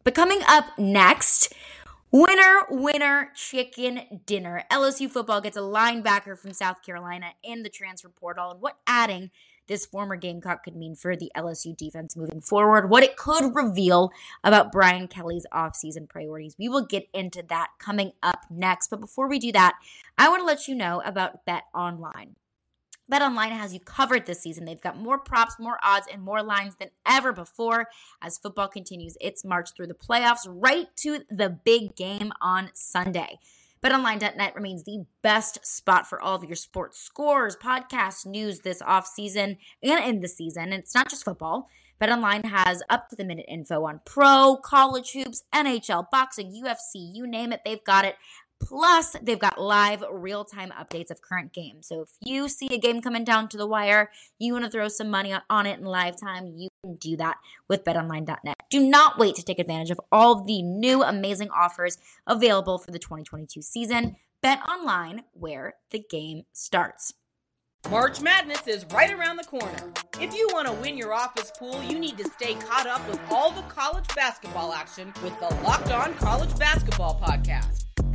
But 0.03 0.15
coming 0.15 0.39
up 0.47 0.77
next, 0.77 1.53
winner, 2.11 2.65
winner, 2.69 3.31
chicken 3.35 4.21
dinner. 4.25 4.63
LSU 4.71 5.09
football 5.09 5.41
gets 5.41 5.57
a 5.57 5.61
linebacker 5.61 6.37
from 6.37 6.53
South 6.53 6.81
Carolina 6.81 7.31
in 7.43 7.63
the 7.63 7.69
transfer 7.69 8.09
portal, 8.09 8.51
and 8.51 8.61
what 8.61 8.77
adding 8.87 9.31
this 9.67 9.85
former 9.85 10.15
Gamecock 10.15 10.63
could 10.63 10.75
mean 10.75 10.95
for 10.95 11.15
the 11.15 11.31
LSU 11.35 11.75
defense 11.75 12.15
moving 12.15 12.41
forward, 12.41 12.89
what 12.89 13.03
it 13.03 13.17
could 13.17 13.55
reveal 13.55 14.11
about 14.43 14.71
Brian 14.71 15.07
Kelly's 15.07 15.45
offseason 15.53 16.07
priorities. 16.07 16.55
We 16.57 16.69
will 16.69 16.85
get 16.85 17.07
into 17.13 17.43
that 17.49 17.71
coming 17.79 18.13
up 18.23 18.45
next. 18.49 18.89
But 18.89 19.01
before 19.01 19.27
we 19.27 19.39
do 19.39 19.51
that, 19.51 19.75
I 20.17 20.29
want 20.29 20.41
to 20.41 20.45
let 20.45 20.67
you 20.67 20.75
know 20.75 21.01
about 21.05 21.45
Bet 21.45 21.63
Online. 21.73 22.35
Bet 23.09 23.21
Online 23.21 23.51
has 23.51 23.73
you 23.73 23.79
covered 23.79 24.25
this 24.25 24.41
season. 24.41 24.65
They've 24.65 24.81
got 24.81 24.97
more 24.97 25.17
props, 25.17 25.55
more 25.59 25.79
odds, 25.81 26.07
and 26.11 26.21
more 26.21 26.43
lines 26.43 26.75
than 26.77 26.89
ever 27.05 27.31
before 27.31 27.87
as 28.21 28.37
football 28.37 28.67
continues 28.67 29.17
its 29.21 29.45
march 29.45 29.69
through 29.73 29.87
the 29.87 29.93
playoffs 29.93 30.45
right 30.45 30.87
to 30.97 31.23
the 31.29 31.49
big 31.49 31.95
game 31.95 32.33
on 32.41 32.69
Sunday. 32.73 33.39
BetOnline.net 33.83 34.55
remains 34.55 34.83
the 34.83 35.05
best 35.21 35.65
spot 35.65 36.07
for 36.07 36.19
all 36.21 36.35
of 36.35 36.43
your 36.43 36.55
sports 36.55 36.99
scores, 36.99 37.55
podcasts, 37.55 38.25
news 38.25 38.61
this 38.61 38.81
off 38.81 39.07
season 39.07 39.57
and 39.83 40.03
in 40.03 40.21
the 40.21 40.27
season. 40.27 40.65
And 40.65 40.73
it's 40.75 40.95
not 40.95 41.09
just 41.09 41.23
football. 41.23 41.67
BetOnline 42.01 42.45
has 42.45 42.83
up 42.89 43.09
to 43.09 43.15
the 43.15 43.25
minute 43.25 43.45
info 43.47 43.85
on 43.85 44.01
pro, 44.05 44.57
college 44.63 45.13
hoops, 45.13 45.43
NHL, 45.53 46.05
boxing, 46.11 46.51
UFC, 46.51 47.11
you 47.13 47.25
name 47.27 47.51
it, 47.51 47.61
they've 47.65 47.83
got 47.83 48.05
it. 48.05 48.15
Plus, 48.59 49.15
they've 49.21 49.39
got 49.39 49.61
live 49.61 50.03
real 50.11 50.43
time 50.43 50.71
updates 50.71 51.11
of 51.11 51.21
current 51.21 51.53
games. 51.53 51.87
So 51.87 52.01
if 52.01 52.09
you 52.21 52.49
see 52.49 52.67
a 52.71 52.77
game 52.77 53.01
coming 53.01 53.23
down 53.23 53.47
to 53.49 53.57
the 53.57 53.67
wire, 53.67 54.11
you 54.39 54.53
want 54.53 54.65
to 54.65 54.71
throw 54.71 54.87
some 54.87 55.09
money 55.09 55.33
on 55.49 55.65
it 55.65 55.79
in 55.79 55.85
live 55.85 56.19
time, 56.19 56.47
you 56.55 56.69
can 56.83 56.95
do 56.95 57.15
that 57.17 57.37
with 57.67 57.83
betonline.net. 57.83 58.55
Do 58.69 58.87
not 58.87 59.17
wait 59.17 59.35
to 59.35 59.43
take 59.43 59.59
advantage 59.59 59.91
of 59.91 60.01
all 60.11 60.43
the 60.43 60.61
new 60.61 61.03
amazing 61.03 61.49
offers 61.51 61.97
available 62.25 62.77
for 62.77 62.91
the 62.91 62.99
2022 62.99 63.61
season. 63.61 64.15
Bet 64.41 64.59
online 64.67 65.23
where 65.33 65.75
the 65.91 65.99
game 65.99 66.43
starts. 66.53 67.13
March 67.89 68.21
Madness 68.21 68.67
is 68.67 68.85
right 68.91 69.13
around 69.13 69.37
the 69.37 69.45
corner. 69.45 69.93
If 70.19 70.35
you 70.35 70.49
want 70.51 70.67
to 70.67 70.73
win 70.73 70.97
your 70.97 71.13
office 71.13 71.51
pool, 71.57 71.81
you 71.83 71.97
need 71.97 72.17
to 72.17 72.25
stay 72.31 72.55
caught 72.55 72.85
up 72.85 73.07
with 73.07 73.19
all 73.31 73.51
the 73.51 73.61
college 73.63 74.07
basketball 74.13 74.73
action 74.73 75.13
with 75.23 75.39
the 75.39 75.55
Locked 75.63 75.91
On 75.91 76.13
College 76.15 76.57
Basketball 76.59 77.17
Podcast. 77.23 77.86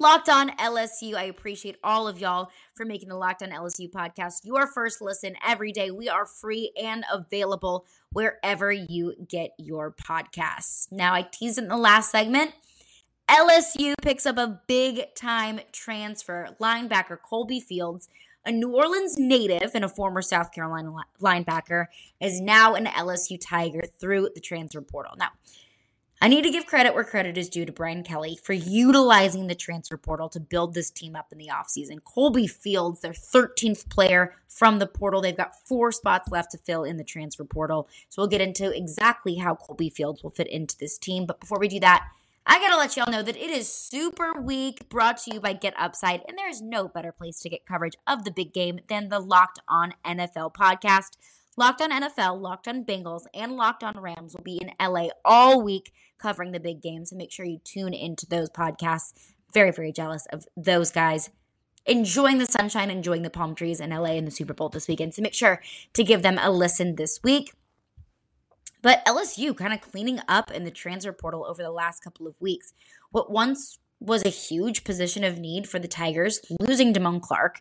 Locked 0.00 0.28
On 0.28 0.50
LSU. 0.50 1.14
I 1.16 1.24
appreciate 1.24 1.76
all 1.82 2.06
of 2.06 2.20
y'all 2.20 2.50
for 2.74 2.84
making 2.84 3.08
the 3.08 3.16
Locked 3.16 3.42
On 3.42 3.50
LSU 3.50 3.90
podcast 3.90 4.44
your 4.44 4.68
first 4.68 5.02
listen 5.02 5.34
every 5.44 5.72
day. 5.72 5.90
We 5.90 6.08
are 6.08 6.24
free 6.24 6.70
and 6.80 7.04
available 7.12 7.84
wherever 8.12 8.70
you 8.70 9.14
get 9.28 9.54
your 9.58 9.90
podcasts. 9.90 10.86
Now, 10.92 11.14
I 11.14 11.22
teased 11.22 11.58
in 11.58 11.66
the 11.66 11.76
last 11.76 12.12
segment. 12.12 12.52
LSU 13.28 13.94
picks 14.00 14.24
up 14.24 14.38
a 14.38 14.60
big 14.68 15.16
time 15.16 15.60
transfer. 15.72 16.50
Linebacker 16.60 17.18
Kolbe 17.20 17.60
Fields, 17.60 18.08
a 18.46 18.52
New 18.52 18.70
Orleans 18.70 19.18
native 19.18 19.72
and 19.74 19.84
a 19.84 19.88
former 19.88 20.22
South 20.22 20.52
Carolina 20.52 20.92
linebacker, 21.20 21.86
is 22.20 22.40
now 22.40 22.76
an 22.76 22.86
LSU 22.86 23.36
Tiger 23.40 23.82
through 23.98 24.30
the 24.32 24.40
transfer 24.40 24.80
portal. 24.80 25.14
Now, 25.18 25.30
I 26.20 26.26
need 26.26 26.42
to 26.42 26.50
give 26.50 26.66
credit 26.66 26.94
where 26.94 27.04
credit 27.04 27.38
is 27.38 27.48
due 27.48 27.64
to 27.64 27.70
Brian 27.70 28.02
Kelly 28.02 28.36
for 28.42 28.52
utilizing 28.52 29.46
the 29.46 29.54
transfer 29.54 29.96
portal 29.96 30.28
to 30.30 30.40
build 30.40 30.74
this 30.74 30.90
team 30.90 31.14
up 31.14 31.30
in 31.30 31.38
the 31.38 31.46
offseason. 31.46 32.00
Kolbe 32.00 32.50
Fields, 32.50 33.02
their 33.02 33.12
13th 33.12 33.88
player 33.88 34.34
from 34.48 34.80
the 34.80 34.88
portal. 34.88 35.20
They've 35.20 35.36
got 35.36 35.64
four 35.64 35.92
spots 35.92 36.28
left 36.28 36.50
to 36.52 36.58
fill 36.58 36.82
in 36.82 36.96
the 36.96 37.04
transfer 37.04 37.44
portal. 37.44 37.88
So 38.08 38.20
we'll 38.20 38.28
get 38.28 38.40
into 38.40 38.76
exactly 38.76 39.36
how 39.36 39.54
Kolbe 39.54 39.92
Fields 39.92 40.24
will 40.24 40.32
fit 40.32 40.48
into 40.48 40.76
this 40.76 40.98
team. 40.98 41.24
But 41.24 41.38
before 41.38 41.60
we 41.60 41.68
do 41.68 41.78
that, 41.80 42.08
I 42.44 42.58
gotta 42.58 42.78
let 42.78 42.96
y'all 42.96 43.12
know 43.12 43.22
that 43.22 43.36
it 43.36 43.50
is 43.50 43.72
Super 43.72 44.40
Week 44.40 44.88
brought 44.88 45.18
to 45.18 45.34
you 45.34 45.40
by 45.40 45.52
Get 45.52 45.74
Upside, 45.78 46.22
and 46.26 46.36
there 46.36 46.48
is 46.48 46.62
no 46.62 46.88
better 46.88 47.12
place 47.12 47.38
to 47.40 47.50
get 47.50 47.66
coverage 47.66 47.94
of 48.06 48.24
the 48.24 48.30
big 48.32 48.52
game 48.52 48.80
than 48.88 49.10
the 49.10 49.20
Locked 49.20 49.60
On 49.68 49.94
NFL 50.04 50.54
podcast. 50.54 51.10
Locked 51.58 51.82
On 51.82 51.90
NFL, 51.90 52.40
Locked 52.40 52.66
On 52.66 52.84
Bengals, 52.84 53.24
and 53.34 53.52
Locked 53.52 53.84
On 53.84 54.00
Rams 54.00 54.34
will 54.34 54.44
be 54.44 54.56
in 54.62 54.72
LA 54.80 55.08
all 55.24 55.60
week 55.60 55.92
covering 56.18 56.52
the 56.52 56.60
big 56.60 56.82
games. 56.82 57.10
So 57.10 57.16
make 57.16 57.32
sure 57.32 57.46
you 57.46 57.60
tune 57.64 57.94
into 57.94 58.26
those 58.26 58.50
podcasts. 58.50 59.12
Very, 59.54 59.70
very 59.70 59.92
jealous 59.92 60.26
of 60.26 60.46
those 60.56 60.90
guys 60.90 61.30
enjoying 61.86 62.38
the 62.38 62.46
sunshine, 62.46 62.90
enjoying 62.90 63.22
the 63.22 63.30
palm 63.30 63.54
trees 63.54 63.80
in 63.80 63.90
LA 63.90 64.12
and 64.12 64.26
the 64.26 64.30
Super 64.30 64.52
Bowl 64.52 64.68
this 64.68 64.86
weekend. 64.86 65.14
So 65.14 65.22
make 65.22 65.34
sure 65.34 65.62
to 65.94 66.04
give 66.04 66.22
them 66.22 66.38
a 66.40 66.50
listen 66.50 66.96
this 66.96 67.20
week. 67.22 67.54
But 68.82 69.04
LSU 69.06 69.56
kind 69.56 69.72
of 69.72 69.80
cleaning 69.80 70.20
up 70.28 70.50
in 70.50 70.64
the 70.64 70.70
transfer 70.70 71.12
portal 71.12 71.46
over 71.48 71.62
the 71.62 71.70
last 71.70 72.04
couple 72.04 72.26
of 72.26 72.40
weeks. 72.40 72.72
What 73.10 73.30
once 73.30 73.78
was 73.98 74.24
a 74.24 74.28
huge 74.28 74.84
position 74.84 75.24
of 75.24 75.38
need 75.38 75.68
for 75.68 75.78
the 75.78 75.88
Tigers, 75.88 76.40
losing 76.60 76.92
Damone 76.92 77.20
Clark, 77.20 77.58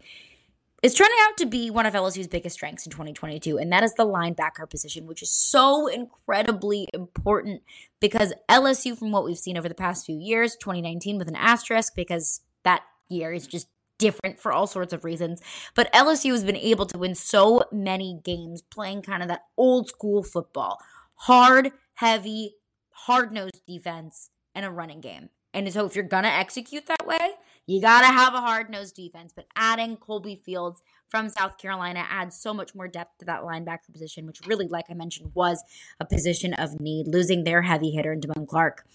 is 0.84 0.94
turning 0.94 1.18
out 1.24 1.38
to 1.38 1.46
be 1.46 1.72
one 1.72 1.86
of 1.86 1.94
LSU's 1.94 2.28
biggest 2.28 2.56
strengths 2.56 2.86
in 2.86 2.92
2022, 2.92 3.58
and 3.58 3.72
that 3.72 3.84
is 3.84 3.94
the 3.96 4.06
linebacker 4.06 4.70
position, 4.70 5.08
which 5.08 5.24
is 5.24 5.32
so 5.32 5.88
incredibly 5.88 6.88
important 6.94 7.64
because 8.00 8.34
LSU, 8.48 8.98
from 8.98 9.12
what 9.12 9.26
we've 9.26 9.38
seen 9.38 9.58
over 9.58 9.68
the 9.68 9.76
past 9.76 10.06
few 10.06 10.18
years, 10.18 10.56
2019 10.56 11.18
with 11.18 11.28
an 11.28 11.36
asterisk 11.36 11.96
because 11.96 12.42
that 12.64 12.84
year 13.10 13.34
is 13.34 13.48
just 13.48 13.68
different 13.98 14.40
for 14.40 14.52
all 14.52 14.68
sorts 14.68 14.94
of 14.94 15.04
reasons. 15.04 15.42
But 15.76 15.92
LSU 15.94 16.32
has 16.32 16.44
been 16.44 16.56
able 16.56 16.86
to 16.88 16.98
win 16.98 17.16
so 17.16 17.64
many 17.72 18.20
games 18.24 18.62
playing 18.62 19.02
kind 19.02 19.24
of 19.24 19.30
that 19.30 19.46
old 19.58 19.90
school 19.90 20.24
football 20.24 20.80
hard, 21.22 21.72
heavy, 21.96 22.54
hard 22.92 23.32
nosed 23.32 23.62
defense 23.68 24.30
and 24.54 24.66
a 24.66 24.70
running 24.70 25.02
game. 25.02 25.30
And 25.54 25.72
so 25.74 25.86
if 25.86 25.96
you're 25.96 26.06
going 26.06 26.26
to 26.26 26.30
execute 26.30 26.86
that 26.86 27.08
way, 27.08 27.32
you 27.68 27.82
got 27.82 28.02
to 28.02 28.08
have 28.08 28.34
a 28.34 28.42
hard 28.42 28.70
nosed 28.70 28.96
defense. 28.96 29.34
But 29.36 29.46
adding 29.56 29.98
Kolbe 29.98 30.40
Fields 30.40 30.82
from 31.10 31.30
South 31.30 31.58
Carolina 31.58 32.06
adds 32.10 32.40
so 32.40 32.54
much 32.54 32.74
more 32.74 32.88
depth 32.88 33.20
to 33.20 33.26
that 33.26 33.44
linebacker 33.44 33.92
position, 33.92 34.26
which 34.26 34.46
really, 34.48 34.68
like 34.68 34.86
I 34.90 34.94
mentioned, 34.94 35.32
was 35.36 35.64
a 36.00 36.06
position 36.06 36.54
of 36.54 36.80
need, 36.80 37.08
losing 37.08 37.44
their 37.44 37.62
heavy 37.62 37.92
hitter 37.92 38.14
in 38.14 38.22
Damone 38.22 38.48
Clark. 38.48 38.86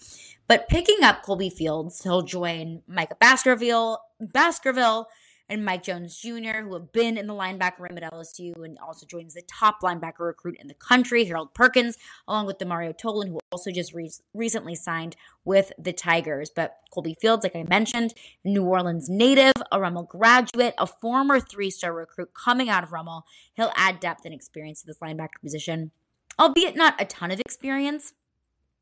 But 0.47 0.67
picking 0.67 1.03
up 1.03 1.23
Colby 1.23 1.49
Fields, 1.49 2.03
he'll 2.03 2.23
join 2.23 2.81
Micah 2.87 3.15
Baskerville, 3.19 3.99
Baskerville 4.19 5.07
and 5.53 5.63
Mike 5.63 5.83
Jones 5.83 6.17
Jr., 6.17 6.63
who 6.63 6.73
have 6.73 6.91
been 6.91 7.15
in 7.15 7.27
the 7.27 7.33
linebacker 7.33 7.79
room 7.79 7.97
at 7.97 8.11
LSU 8.11 8.53
and 8.63 8.79
also 8.79 9.05
joins 9.05 9.35
the 9.35 9.43
top 9.43 9.81
linebacker 9.81 10.21
recruit 10.21 10.57
in 10.59 10.67
the 10.67 10.73
country, 10.73 11.25
Harold 11.25 11.53
Perkins, 11.53 11.95
along 12.27 12.47
with 12.47 12.57
Demario 12.57 12.91
Tolan, 12.97 13.27
who 13.29 13.39
also 13.51 13.69
just 13.69 13.93
re- 13.93 14.11
recently 14.33 14.73
signed 14.73 15.15
with 15.45 15.71
the 15.77 15.93
Tigers. 15.93 16.49
But 16.53 16.77
Kolbe 16.91 17.15
Fields, 17.21 17.43
like 17.43 17.55
I 17.55 17.63
mentioned, 17.69 18.15
New 18.43 18.63
Orleans 18.63 19.09
native, 19.09 19.53
a 19.71 19.79
Rummel 19.79 20.03
graduate, 20.03 20.73
a 20.79 20.87
former 20.87 21.39
three 21.39 21.69
star 21.69 21.93
recruit 21.93 22.31
coming 22.33 22.67
out 22.67 22.83
of 22.83 22.91
Rummel. 22.91 23.25
He'll 23.53 23.71
add 23.75 23.99
depth 23.99 24.25
and 24.25 24.33
experience 24.33 24.81
to 24.81 24.87
this 24.87 24.97
linebacker 24.97 25.39
position, 25.39 25.91
albeit 26.39 26.75
not 26.75 26.99
a 26.99 27.05
ton 27.05 27.29
of 27.29 27.39
experience. 27.39 28.13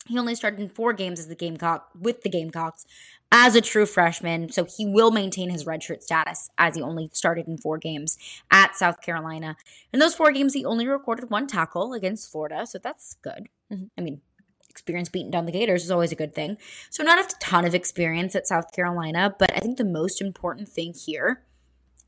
He 0.07 0.17
only 0.17 0.35
started 0.35 0.59
in 0.59 0.69
four 0.69 0.93
games 0.93 1.19
as 1.19 1.27
the 1.27 1.35
Gamecock 1.35 1.89
with 1.99 2.21
the 2.23 2.29
Gamecocks 2.29 2.85
as 3.31 3.55
a 3.55 3.61
true 3.61 3.85
freshman, 3.85 4.51
so 4.51 4.65
he 4.65 4.85
will 4.85 5.11
maintain 5.11 5.49
his 5.49 5.63
redshirt 5.63 6.01
status 6.01 6.49
as 6.57 6.75
he 6.75 6.81
only 6.81 7.09
started 7.13 7.47
in 7.47 7.57
four 7.57 7.77
games 7.77 8.17
at 8.49 8.75
South 8.75 9.01
Carolina. 9.01 9.55
In 9.93 9.99
those 9.99 10.15
four 10.15 10.31
games, 10.31 10.53
he 10.53 10.65
only 10.65 10.87
recorded 10.87 11.29
one 11.29 11.47
tackle 11.47 11.93
against 11.93 12.31
Florida, 12.31 12.65
so 12.65 12.77
that's 12.77 13.15
good. 13.21 13.47
Mm-hmm. 13.71 13.85
I 13.97 14.01
mean, 14.01 14.21
experience 14.69 15.09
beating 15.09 15.31
down 15.31 15.45
the 15.45 15.51
Gators 15.51 15.83
is 15.83 15.91
always 15.91 16.11
a 16.11 16.15
good 16.15 16.33
thing. 16.33 16.57
So 16.89 17.03
not 17.03 17.19
a 17.19 17.35
ton 17.39 17.65
of 17.65 17.75
experience 17.75 18.35
at 18.35 18.47
South 18.47 18.71
Carolina, 18.73 19.35
but 19.37 19.55
I 19.55 19.59
think 19.59 19.77
the 19.77 19.85
most 19.85 20.21
important 20.21 20.67
thing 20.67 20.93
here 20.93 21.43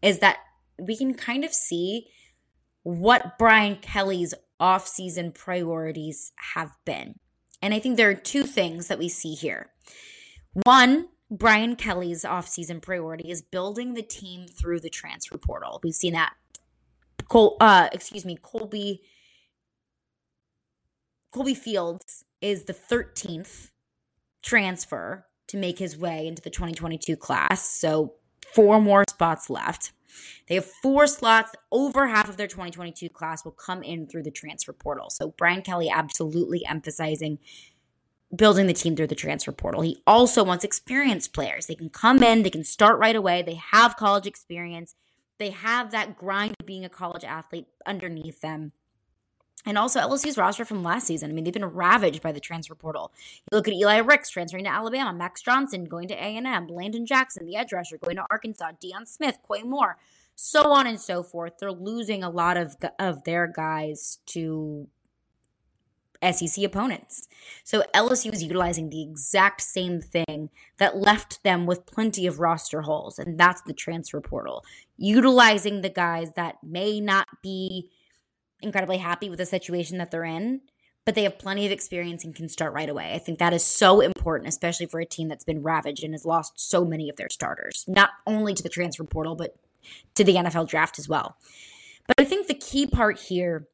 is 0.02 0.20
that 0.20 0.38
we 0.80 0.98
can 0.98 1.14
kind 1.14 1.46
of 1.46 1.54
see 1.54 2.08
what 2.82 3.38
Brian 3.38 3.78
Kelly's 3.78 4.34
offseason 4.60 5.34
priorities 5.34 6.32
have 6.54 6.72
been. 6.86 7.16
And 7.64 7.74
I 7.74 7.80
think 7.80 7.96
there 7.96 8.10
are 8.10 8.14
two 8.14 8.44
things 8.44 8.90
that 8.90 9.00
we 9.00 9.08
see 9.08 9.36
here. 9.36 9.70
One, 10.66 11.08
Brian 11.32 11.78
Kelly's 11.78 12.26
offseason 12.26 12.82
priority 12.82 13.32
is 13.32 13.42
building 13.42 13.94
the 13.94 14.02
team 14.02 14.48
through 14.48 14.82
the 14.82 14.90
transfer 14.90 15.38
portal. 15.38 15.80
We've 15.82 15.96
seen 15.96 16.12
that. 16.12 16.34
Col- 17.30 17.56
uh, 17.62 17.88
excuse 17.94 18.26
me, 18.26 18.38
Kolbe 18.38 19.00
Kolbe 21.34 21.56
Fields 21.56 22.26
is 22.42 22.66
the 22.66 22.74
13th 22.74 23.72
transfer 24.44 25.26
to 25.48 25.56
make 25.56 25.80
his 25.80 25.98
way 25.98 26.28
into 26.28 26.42
the 26.42 26.50
2022 26.50 27.16
class. 27.16 27.64
So, 27.64 28.16
four 28.54 28.82
more 28.82 29.06
spots 29.10 29.50
left. 29.50 29.94
They 30.48 30.56
have 30.56 30.66
four 30.66 31.08
slots. 31.08 31.52
Over 31.72 32.08
half 32.08 32.30
of 32.30 32.38
their 32.38 32.48
2022 32.48 33.10
class 33.10 33.44
will 33.44 33.52
come 33.52 33.84
in 33.84 34.08
through 34.08 34.24
the 34.24 34.32
transfer 34.32 34.74
portal. 34.74 35.10
So 35.10 35.34
Brian 35.38 35.62
Kelly 35.62 35.90
absolutely 35.90 36.66
emphasizing 36.66 37.40
building 38.36 38.68
the 38.68 38.74
team 38.74 38.96
through 38.96 39.08
the 39.08 39.16
transfer 39.16 39.52
portal. 39.52 39.82
He 39.82 40.02
also 40.08 40.44
wants 40.44 40.64
experienced 40.64 41.34
players. 41.34 41.68
They 41.68 41.76
can 41.76 41.90
come 41.90 42.24
in, 42.24 42.44
they 42.44 42.50
can 42.50 42.64
start 42.64 43.00
right 43.00 43.16
away, 43.16 43.42
they 43.42 43.60
have 43.72 43.96
college 43.96 44.26
experience, 44.26 44.96
they 45.38 45.52
have 45.52 45.92
that 45.92 46.18
grind 46.18 46.56
of 46.60 46.66
being 46.66 46.86
a 46.86 46.90
college 46.90 47.24
athlete 47.24 47.68
underneath 47.86 48.42
them. 48.42 48.72
And 49.66 49.78
also 49.78 50.00
LSU's 50.02 50.38
roster 50.38 50.66
from 50.66 50.84
last 50.84 51.08
season. 51.08 51.30
I 51.30 51.34
mean, 51.34 51.46
they've 51.46 51.54
been 51.54 51.64
ravaged 51.66 52.22
by 52.22 52.32
the 52.32 52.40
transfer 52.40 52.76
portal. 52.76 53.14
You 53.50 53.56
look 53.56 53.68
at 53.68 53.74
Eli 53.74 53.98
Ricks 53.98 54.30
transferring 54.30 54.66
to 54.66 54.70
Alabama, 54.70 55.14
Max 55.14 55.42
Johnson 55.42 55.86
going 55.86 56.10
to 56.10 56.16
A&M, 56.16 56.68
Landon 56.68 57.06
Jackson, 57.06 57.46
the 57.46 57.56
edge 57.56 57.72
rusher, 57.72 57.98
going 57.98 58.18
to 58.18 58.26
Arkansas, 58.30 58.72
Deion 58.84 59.08
Smith, 59.08 59.38
Quay 59.50 59.64
Moore, 59.64 59.98
so 60.36 60.72
on 60.72 60.86
and 60.86 61.00
so 61.00 61.24
forth. 61.24 61.54
They're 61.60 61.72
losing 61.72 62.24
a 62.24 62.30
lot 62.30 62.58
of 62.58 62.76
of 63.00 63.24
their 63.24 63.48
guys 63.48 64.20
to 64.28 64.88
SEC 66.32 66.64
opponents. 66.64 67.28
So 67.64 67.84
LSU 67.94 68.34
is 68.34 68.44
utilizing 68.44 68.90
the 68.90 69.02
exact 69.02 69.62
same 69.62 70.00
thing 70.00 70.50
that 70.78 70.98
left 70.98 71.44
them 71.44 71.66
with 71.66 71.86
plenty 71.86 72.28
of 72.28 72.40
roster 72.40 72.82
holes, 72.82 73.20
and 73.20 73.40
that's 73.40 73.62
the 73.62 73.74
transfer 73.74 74.22
portal. 74.22 74.64
Utilizing 74.98 75.82
the 75.82 75.90
guys 75.90 76.32
that 76.36 76.64
may 76.64 77.00
not 77.00 77.28
be 77.42 77.90
incredibly 78.64 78.98
happy 78.98 79.30
with 79.30 79.40
the 79.40 79.46
situation 79.46 79.98
that 79.98 80.12
they're 80.12 80.24
in, 80.24 80.62
but 81.06 81.16
they 81.16 81.24
have 81.24 81.38
plenty 81.38 81.66
of 81.66 81.72
experience 81.72 82.24
and 82.24 82.36
can 82.36 82.48
start 82.48 82.74
right 82.74 82.90
away. 82.90 83.14
I 83.14 83.20
think 83.20 83.40
that 83.40 83.54
is 83.54 83.64
so 83.64 84.00
important, 84.00 84.48
especially 84.48 84.86
for 84.86 85.00
a 85.00 85.06
team 85.06 85.28
that's 85.28 85.44
been 85.44 85.62
ravaged 85.62 86.04
and 86.04 86.14
has 86.14 86.26
lost 86.26 86.54
so 86.56 86.86
many 86.86 87.10
of 87.10 87.18
their 87.18 87.30
starters, 87.30 87.86
not 87.88 88.12
only 88.26 88.54
to 88.54 88.64
the 88.64 88.70
transfer 88.70 89.04
portal, 89.04 89.36
but 89.36 89.56
to 90.16 90.24
the 90.24 90.36
NFL 90.36 90.68
draft 90.68 90.98
as 90.98 91.10
well. 91.10 91.36
But 92.08 92.20
I 92.20 92.24
think 92.24 92.48
the 92.48 92.54
key 92.54 92.88
part 92.88 93.20
here, 93.20 93.68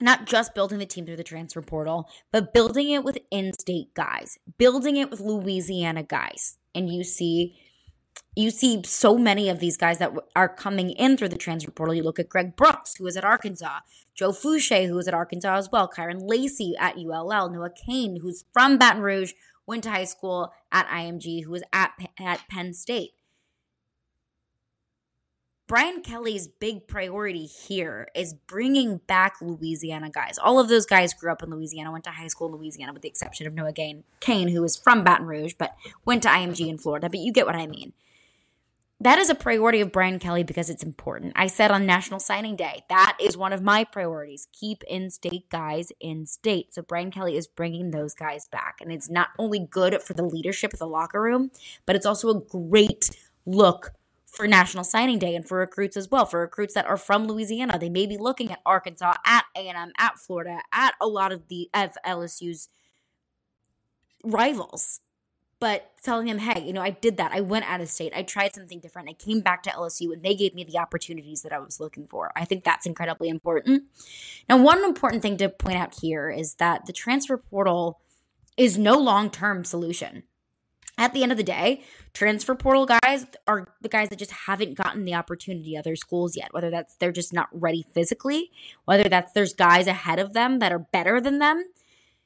not 0.00 0.26
just 0.26 0.54
building 0.54 0.78
the 0.78 0.86
team 0.86 1.06
through 1.06 1.16
the 1.16 1.24
transfer 1.24 1.62
portal, 1.62 2.08
but 2.30 2.52
building 2.54 2.90
it 2.90 3.02
with 3.02 3.18
in 3.30 3.52
state 3.52 3.94
guys, 3.94 4.38
building 4.58 4.96
it 4.96 5.10
with 5.10 5.20
Louisiana 5.20 6.04
guys. 6.04 6.58
And 6.74 6.88
you 6.88 7.02
see 7.02 7.58
you 8.38 8.50
see 8.50 8.82
so 8.84 9.18
many 9.18 9.48
of 9.48 9.58
these 9.58 9.76
guys 9.76 9.98
that 9.98 10.12
are 10.36 10.48
coming 10.48 10.90
in 10.90 11.16
through 11.16 11.28
the 11.28 11.36
transfer 11.36 11.72
portal. 11.72 11.94
You 11.94 12.04
look 12.04 12.20
at 12.20 12.28
Greg 12.28 12.54
Brooks, 12.54 12.96
who 12.96 13.06
is 13.06 13.16
at 13.16 13.24
Arkansas, 13.24 13.80
Joe 14.14 14.30
Foucha, 14.30 14.86
who 14.86 14.96
is 14.98 15.08
at 15.08 15.14
Arkansas 15.14 15.56
as 15.56 15.72
well, 15.72 15.88
Kyren 15.88 16.20
Lacy 16.22 16.74
at 16.78 16.96
ULL, 16.96 17.50
Noah 17.50 17.70
Cain, 17.70 18.20
who's 18.20 18.44
from 18.52 18.78
Baton 18.78 19.02
Rouge, 19.02 19.32
went 19.66 19.82
to 19.84 19.90
high 19.90 20.04
school 20.04 20.52
at 20.70 20.86
IMG, 20.88 21.44
who 21.44 21.50
was 21.50 21.62
at, 21.72 21.92
at 22.18 22.48
Penn 22.48 22.72
State. 22.74 23.10
Brian 25.66 26.00
Kelly's 26.00 26.48
big 26.48 26.88
priority 26.88 27.44
here 27.44 28.08
is 28.14 28.32
bringing 28.32 28.98
back 29.06 29.34
Louisiana 29.42 30.08
guys. 30.08 30.38
All 30.38 30.58
of 30.58 30.68
those 30.68 30.86
guys 30.86 31.12
grew 31.12 31.30
up 31.30 31.42
in 31.42 31.50
Louisiana, 31.50 31.92
went 31.92 32.04
to 32.04 32.10
high 32.10 32.28
school 32.28 32.48
in 32.48 32.54
Louisiana, 32.54 32.94
with 32.94 33.02
the 33.02 33.08
exception 33.08 33.46
of 33.46 33.52
Noah 33.52 33.74
Cain, 34.20 34.48
who 34.48 34.64
is 34.64 34.76
from 34.76 35.04
Baton 35.04 35.26
Rouge, 35.26 35.54
but 35.58 35.76
went 36.06 36.22
to 36.22 36.30
IMG 36.30 36.68
in 36.68 36.78
Florida. 36.78 37.10
But 37.10 37.20
you 37.20 37.32
get 37.32 37.44
what 37.44 37.54
I 37.54 37.66
mean 37.66 37.92
that 39.00 39.18
is 39.18 39.30
a 39.30 39.34
priority 39.34 39.80
of 39.80 39.92
Brian 39.92 40.18
Kelly 40.18 40.42
because 40.42 40.68
it's 40.68 40.82
important. 40.82 41.32
I 41.36 41.46
said 41.46 41.70
on 41.70 41.86
National 41.86 42.18
Signing 42.18 42.56
Day, 42.56 42.84
that 42.88 43.16
is 43.20 43.36
one 43.36 43.52
of 43.52 43.62
my 43.62 43.84
priorities. 43.84 44.48
Keep 44.52 44.82
in 44.88 45.10
state 45.10 45.48
guys 45.50 45.92
in 46.00 46.26
state. 46.26 46.74
So 46.74 46.82
Brian 46.82 47.12
Kelly 47.12 47.36
is 47.36 47.46
bringing 47.46 47.92
those 47.92 48.14
guys 48.14 48.48
back. 48.48 48.78
And 48.80 48.90
it's 48.90 49.08
not 49.08 49.28
only 49.38 49.60
good 49.60 50.02
for 50.02 50.14
the 50.14 50.24
leadership 50.24 50.72
of 50.72 50.80
the 50.80 50.86
locker 50.86 51.22
room, 51.22 51.52
but 51.86 51.94
it's 51.94 52.06
also 52.06 52.28
a 52.30 52.40
great 52.40 53.10
look 53.46 53.92
for 54.26 54.48
National 54.48 54.82
Signing 54.84 55.20
Day 55.20 55.36
and 55.36 55.46
for 55.46 55.58
recruits 55.58 55.96
as 55.96 56.10
well. 56.10 56.26
For 56.26 56.40
recruits 56.40 56.74
that 56.74 56.86
are 56.86 56.96
from 56.96 57.26
Louisiana, 57.26 57.78
they 57.78 57.88
may 57.88 58.06
be 58.06 58.18
looking 58.18 58.50
at 58.50 58.60
Arkansas, 58.66 59.14
at 59.24 59.44
A&M, 59.56 59.92
at 59.96 60.18
Florida, 60.18 60.60
at 60.72 60.94
a 61.00 61.06
lot 61.06 61.32
of 61.32 61.46
the 61.48 61.70
of 61.72 61.92
LSU's 62.04 62.68
rivals 64.24 65.00
but 65.60 65.90
telling 66.02 66.26
them, 66.26 66.38
hey, 66.38 66.62
you 66.64 66.72
know, 66.72 66.82
I 66.82 66.90
did 66.90 67.16
that. 67.16 67.32
I 67.32 67.40
went 67.40 67.68
out 67.68 67.80
of 67.80 67.88
state. 67.88 68.12
I 68.14 68.22
tried 68.22 68.54
something 68.54 68.78
different. 68.78 69.08
I 69.08 69.12
came 69.14 69.40
back 69.40 69.62
to 69.64 69.70
LSU 69.70 70.12
and 70.12 70.22
they 70.22 70.34
gave 70.34 70.54
me 70.54 70.64
the 70.64 70.78
opportunities 70.78 71.42
that 71.42 71.52
I 71.52 71.58
was 71.58 71.80
looking 71.80 72.06
for. 72.06 72.30
I 72.36 72.44
think 72.44 72.64
that's 72.64 72.86
incredibly 72.86 73.28
important. 73.28 73.84
Now, 74.48 74.56
one 74.62 74.84
important 74.84 75.22
thing 75.22 75.36
to 75.38 75.48
point 75.48 75.76
out 75.76 75.98
here 76.00 76.30
is 76.30 76.54
that 76.54 76.86
the 76.86 76.92
transfer 76.92 77.36
portal 77.36 78.00
is 78.56 78.78
no 78.78 78.96
long 78.98 79.30
term 79.30 79.64
solution. 79.64 80.24
at 80.96 81.12
the 81.12 81.22
end 81.22 81.30
of 81.30 81.38
the 81.38 81.44
day, 81.44 81.84
transfer 82.12 82.56
portal 82.56 82.84
guys 82.86 83.24
are 83.46 83.68
the 83.80 83.88
guys 83.88 84.08
that 84.08 84.18
just 84.18 84.32
haven't 84.32 84.74
gotten 84.74 85.04
the 85.04 85.14
opportunity 85.14 85.76
other 85.76 85.94
schools 85.94 86.36
yet. 86.36 86.52
Whether 86.52 86.70
that's 86.70 86.96
they're 86.96 87.12
just 87.12 87.32
not 87.32 87.48
ready 87.52 87.86
physically, 87.94 88.50
whether 88.84 89.08
that's 89.08 89.32
there's 89.32 89.54
guys 89.54 89.86
ahead 89.86 90.18
of 90.18 90.32
them 90.32 90.58
that 90.58 90.72
are 90.72 90.80
better 90.80 91.20
than 91.20 91.38
them. 91.38 91.64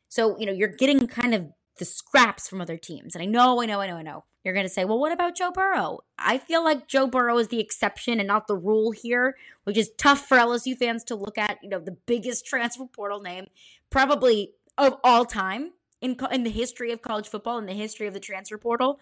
So, 0.09 0.39
you 0.39 0.47
know, 0.47 0.53
you're 0.53 0.69
getting 0.69 1.07
kind 1.07 1.35
of 1.35 1.53
the 1.79 1.85
scraps 1.85 2.49
from 2.49 2.61
other 2.61 2.77
teams. 2.77 3.15
And 3.15 3.23
I 3.23 3.27
know, 3.27 3.63
I 3.63 3.67
know, 3.67 3.81
I 3.81 3.87
know, 3.87 3.97
I 3.97 4.03
know. 4.03 4.25
You're 4.45 4.55
going 4.55 4.67
to 4.67 4.73
say, 4.73 4.85
well, 4.85 4.99
what 4.99 5.13
about 5.13 5.37
Joe 5.37 5.53
Burrow? 5.53 6.01
I 6.19 6.39
feel 6.39 6.65
like 6.65 6.89
Joe 6.89 7.07
Burrow 7.07 7.39
is 7.39 7.49
the 7.49 7.61
exception 7.61 8.19
and 8.19 8.27
not 8.27 8.49
the 8.49 8.57
rule 8.57 8.91
here, 8.91 9.37
which 9.65 9.77
is 9.77 9.91
tough 9.97 10.27
for 10.27 10.37
LSU 10.37 10.77
fans 10.77 11.05
to 11.05 11.15
look 11.15 11.39
at. 11.39 11.59
You 11.63 11.69
know, 11.69 11.79
the 11.79 11.97
biggest 12.07 12.45
transfer 12.47 12.87
portal 12.87 13.21
name 13.21 13.47
probably 13.91 14.55
of 14.77 14.97
all 15.05 15.25
time 15.25 15.73
in, 16.01 16.17
in 16.33 16.43
the 16.43 16.51
history 16.51 16.91
of 16.91 17.03
college 17.03 17.29
football, 17.29 17.59
in 17.59 17.67
the 17.67 17.73
history 17.73 18.07
of 18.07 18.15
the 18.15 18.21
transfer 18.21 18.59
portal. 18.59 18.99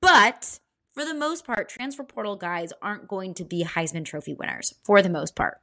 But 0.00 0.58
for 0.92 1.04
the 1.04 1.14
most 1.14 1.46
part, 1.46 1.68
transfer 1.68 2.02
portal 2.02 2.36
guys 2.36 2.72
aren't 2.82 3.06
going 3.06 3.34
to 3.34 3.44
be 3.44 3.64
Heisman 3.64 4.04
Trophy 4.04 4.34
winners 4.34 4.74
for 4.82 5.02
the 5.02 5.08
most 5.08 5.36
part. 5.36 5.60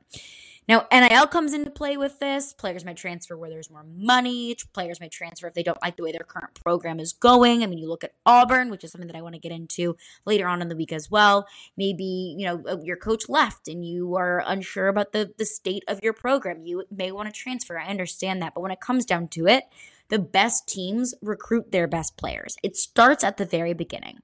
Now, 0.67 0.86
NIL 0.91 1.27
comes 1.27 1.53
into 1.53 1.71
play 1.71 1.95
with 1.95 2.19
this. 2.19 2.51
Players 2.51 2.84
might 2.84 2.97
transfer 2.97 3.38
where 3.38 3.49
there's 3.49 3.69
more 3.69 3.86
money. 3.86 4.53
Players 4.73 4.99
might 4.99 5.12
transfer 5.12 5.47
if 5.47 5.53
they 5.53 5.63
don't 5.63 5.82
like 5.82 5.95
the 5.95 6.03
way 6.03 6.12
their 6.12 6.25
current 6.27 6.56
program 6.62 6.99
is 6.99 7.13
going. 7.13 7.63
I 7.63 7.67
mean, 7.67 7.80
you 7.80 7.88
look 7.88 8.03
at 8.03 8.15
Auburn, 8.25 8.69
which 8.69 8.84
is 8.84 8.91
something 8.91 9.08
that 9.08 9.15
I 9.15 9.21
want 9.21 9.36
to 9.36 9.39
get 9.39 9.53
into 9.53 9.95
later 10.25 10.45
on 10.45 10.62
in 10.62 10.67
the 10.67 10.75
week 10.75 10.91
as 10.91 11.10
well. 11.10 11.47
Maybe, 11.77 12.36
you 12.38 12.45
know, 12.45 12.63
uh, 12.67 12.77
your 12.84 12.97
coach 12.97 13.30
left 13.30 13.69
and 13.69 13.86
you 13.86 14.15
are 14.17 14.43
unsure 14.45 14.89
about 14.89 15.13
the, 15.13 15.34
the 15.38 15.45
state 15.45 15.84
of 15.88 16.01
your 16.03 16.13
program. 16.13 16.65
You 16.65 16.84
may 16.91 17.13
want 17.13 17.34
to 17.34 17.39
transfer. 17.39 17.80
I 17.80 17.88
understand 17.88 18.41
that. 18.41 18.53
But 18.53 18.62
when 18.62 18.71
it 18.71 18.82
comes 18.82 19.06
down 19.06 19.30
to 19.30 19.47
it, 19.47 19.63
the 20.10 20.19
best 20.19 20.67
teams 20.67 21.13
recruit 21.21 21.71
their 21.71 21.88
best 21.88 22.17
players. 22.17 22.58
It 22.62 22.75
starts 22.75 23.23
at 23.23 23.38
the 23.38 23.45
very 23.45 23.73
beginning. 23.73 24.19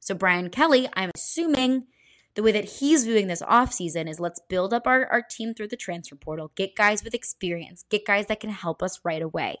So, 0.00 0.14
Brian 0.14 0.50
Kelly, 0.50 0.88
I'm 0.94 1.10
assuming 1.14 1.86
the 2.36 2.42
way 2.42 2.52
that 2.52 2.64
he's 2.64 3.04
viewing 3.04 3.26
this 3.26 3.42
offseason 3.42 4.08
is 4.08 4.20
let's 4.20 4.40
build 4.48 4.72
up 4.72 4.86
our, 4.86 5.06
our 5.06 5.22
team 5.22 5.54
through 5.54 5.68
the 5.68 5.76
transfer 5.76 6.14
portal, 6.14 6.52
get 6.54 6.76
guys 6.76 7.02
with 7.02 7.14
experience, 7.14 7.84
get 7.90 8.06
guys 8.06 8.26
that 8.26 8.40
can 8.40 8.50
help 8.50 8.82
us 8.82 9.00
right 9.02 9.22
away. 9.22 9.56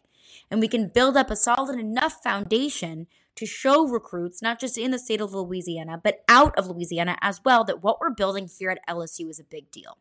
And 0.50 0.60
we 0.60 0.68
can 0.68 0.88
build 0.88 1.16
up 1.16 1.30
a 1.30 1.36
solid 1.36 1.78
enough 1.78 2.22
foundation 2.22 3.06
to 3.36 3.46
show 3.46 3.86
recruits, 3.86 4.42
not 4.42 4.60
just 4.60 4.76
in 4.76 4.90
the 4.90 4.98
state 4.98 5.20
of 5.20 5.32
Louisiana, 5.32 6.00
but 6.02 6.20
out 6.28 6.56
of 6.58 6.68
Louisiana 6.68 7.16
as 7.20 7.40
well, 7.44 7.64
that 7.64 7.82
what 7.82 8.00
we're 8.00 8.10
building 8.10 8.48
here 8.58 8.70
at 8.70 8.78
LSU 8.88 9.30
is 9.30 9.40
a 9.40 9.44
big 9.44 9.70
deal 9.70 9.98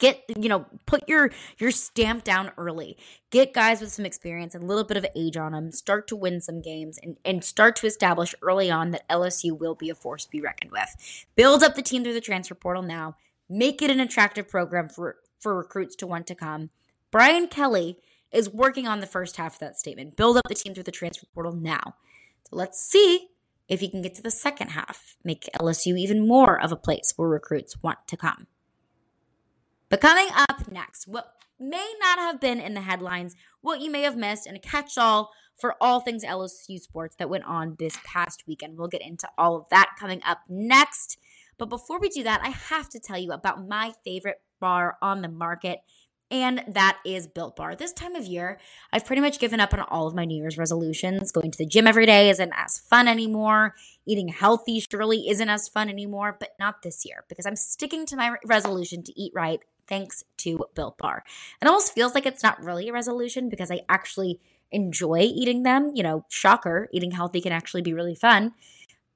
get 0.00 0.24
you 0.36 0.48
know 0.48 0.66
put 0.86 1.08
your 1.08 1.30
your 1.58 1.70
stamp 1.70 2.24
down 2.24 2.50
early. 2.58 2.96
Get 3.30 3.54
guys 3.54 3.80
with 3.80 3.92
some 3.92 4.04
experience 4.04 4.56
and 4.56 4.64
a 4.64 4.66
little 4.66 4.82
bit 4.82 4.96
of 4.96 5.06
age 5.14 5.36
on 5.36 5.52
them 5.52 5.70
start 5.70 6.08
to 6.08 6.16
win 6.16 6.40
some 6.40 6.60
games 6.60 6.98
and, 7.00 7.16
and 7.24 7.44
start 7.44 7.76
to 7.76 7.86
establish 7.86 8.34
early 8.42 8.70
on 8.70 8.90
that 8.90 9.08
lsu 9.08 9.56
will 9.56 9.76
be 9.76 9.90
a 9.90 9.94
force 9.94 10.24
to 10.24 10.30
be 10.30 10.40
reckoned 10.40 10.72
with. 10.72 11.24
Build 11.36 11.62
up 11.62 11.76
the 11.76 11.82
team 11.82 12.02
through 12.02 12.14
the 12.14 12.20
transfer 12.20 12.56
portal 12.56 12.82
now. 12.82 13.14
Make 13.48 13.80
it 13.82 13.90
an 13.90 14.00
attractive 14.00 14.48
program 14.48 14.88
for 14.88 15.18
for 15.38 15.56
recruits 15.56 15.94
to 15.96 16.06
want 16.06 16.26
to 16.26 16.34
come. 16.34 16.70
Brian 17.12 17.46
kelly 17.46 17.98
is 18.32 18.50
working 18.50 18.88
on 18.88 19.00
the 19.00 19.06
first 19.06 19.36
half 19.36 19.54
of 19.54 19.60
that 19.60 19.78
statement. 19.78 20.16
Build 20.16 20.36
up 20.36 20.48
the 20.48 20.54
team 20.54 20.74
through 20.74 20.84
the 20.84 20.90
transfer 20.90 21.26
portal 21.34 21.52
now. 21.52 21.94
So 22.48 22.56
let's 22.56 22.80
see 22.80 23.28
if 23.68 23.80
he 23.80 23.88
can 23.88 24.02
get 24.02 24.14
to 24.14 24.22
the 24.22 24.30
second 24.30 24.68
half. 24.68 25.16
Make 25.22 25.48
lsu 25.60 25.98
even 25.98 26.26
more 26.26 26.60
of 26.60 26.72
a 26.72 26.76
place 26.76 27.12
where 27.16 27.28
recruits 27.28 27.82
want 27.82 27.98
to 28.08 28.16
come 28.16 28.46
but 29.90 30.00
coming 30.00 30.28
up 30.34 30.70
next, 30.70 31.06
what 31.06 31.34
may 31.58 31.92
not 32.00 32.18
have 32.18 32.40
been 32.40 32.58
in 32.58 32.74
the 32.74 32.80
headlines, 32.80 33.36
what 33.60 33.80
you 33.80 33.90
may 33.90 34.02
have 34.02 34.16
missed, 34.16 34.46
and 34.46 34.56
a 34.56 34.60
catch 34.60 34.96
all 34.96 35.30
for 35.60 35.76
all 35.80 36.00
things 36.00 36.24
LSU 36.24 36.78
sports 36.80 37.16
that 37.16 37.28
went 37.28 37.44
on 37.44 37.76
this 37.78 37.98
past 38.02 38.44
weekend. 38.46 38.78
We'll 38.78 38.88
get 38.88 39.02
into 39.02 39.28
all 39.36 39.56
of 39.56 39.68
that 39.70 39.96
coming 39.98 40.22
up 40.24 40.38
next. 40.48 41.18
But 41.58 41.68
before 41.68 42.00
we 42.00 42.08
do 42.08 42.22
that, 42.22 42.40
I 42.42 42.48
have 42.48 42.88
to 42.90 42.98
tell 42.98 43.18
you 43.18 43.32
about 43.32 43.68
my 43.68 43.92
favorite 44.02 44.40
bar 44.58 44.96
on 45.02 45.20
the 45.20 45.28
market 45.28 45.80
and 46.30 46.62
that 46.68 46.98
is 47.04 47.26
Built 47.26 47.56
Bar. 47.56 47.74
This 47.74 47.92
time 47.92 48.14
of 48.14 48.24
year, 48.24 48.60
I've 48.92 49.04
pretty 49.04 49.20
much 49.20 49.40
given 49.40 49.58
up 49.58 49.74
on 49.74 49.80
all 49.80 50.06
of 50.06 50.14
my 50.14 50.24
New 50.24 50.36
Year's 50.36 50.56
resolutions. 50.56 51.32
Going 51.32 51.50
to 51.50 51.58
the 51.58 51.66
gym 51.66 51.88
every 51.88 52.06
day 52.06 52.30
isn't 52.30 52.52
as 52.54 52.78
fun 52.78 53.08
anymore. 53.08 53.74
Eating 54.06 54.28
healthy 54.28 54.78
surely 54.80 55.28
isn't 55.28 55.48
as 55.48 55.68
fun 55.68 55.88
anymore, 55.88 56.36
but 56.38 56.50
not 56.58 56.82
this 56.82 57.04
year 57.04 57.24
because 57.28 57.46
I'm 57.46 57.56
sticking 57.56 58.06
to 58.06 58.16
my 58.16 58.36
resolution 58.46 59.02
to 59.02 59.20
eat 59.20 59.32
right 59.34 59.60
thanks 59.90 60.24
to 60.38 60.64
Built 60.74 60.96
Bar. 60.96 61.22
It 61.60 61.68
almost 61.68 61.92
feels 61.92 62.14
like 62.14 62.24
it's 62.24 62.42
not 62.42 62.64
really 62.64 62.88
a 62.88 62.92
resolution 62.94 63.50
because 63.50 63.70
I 63.70 63.82
actually 63.90 64.40
enjoy 64.72 65.18
eating 65.18 65.64
them. 65.64 65.92
You 65.94 66.02
know, 66.02 66.24
shocker, 66.30 66.88
eating 66.92 67.10
healthy 67.10 67.42
can 67.42 67.52
actually 67.52 67.82
be 67.82 67.92
really 67.92 68.14
fun. 68.14 68.54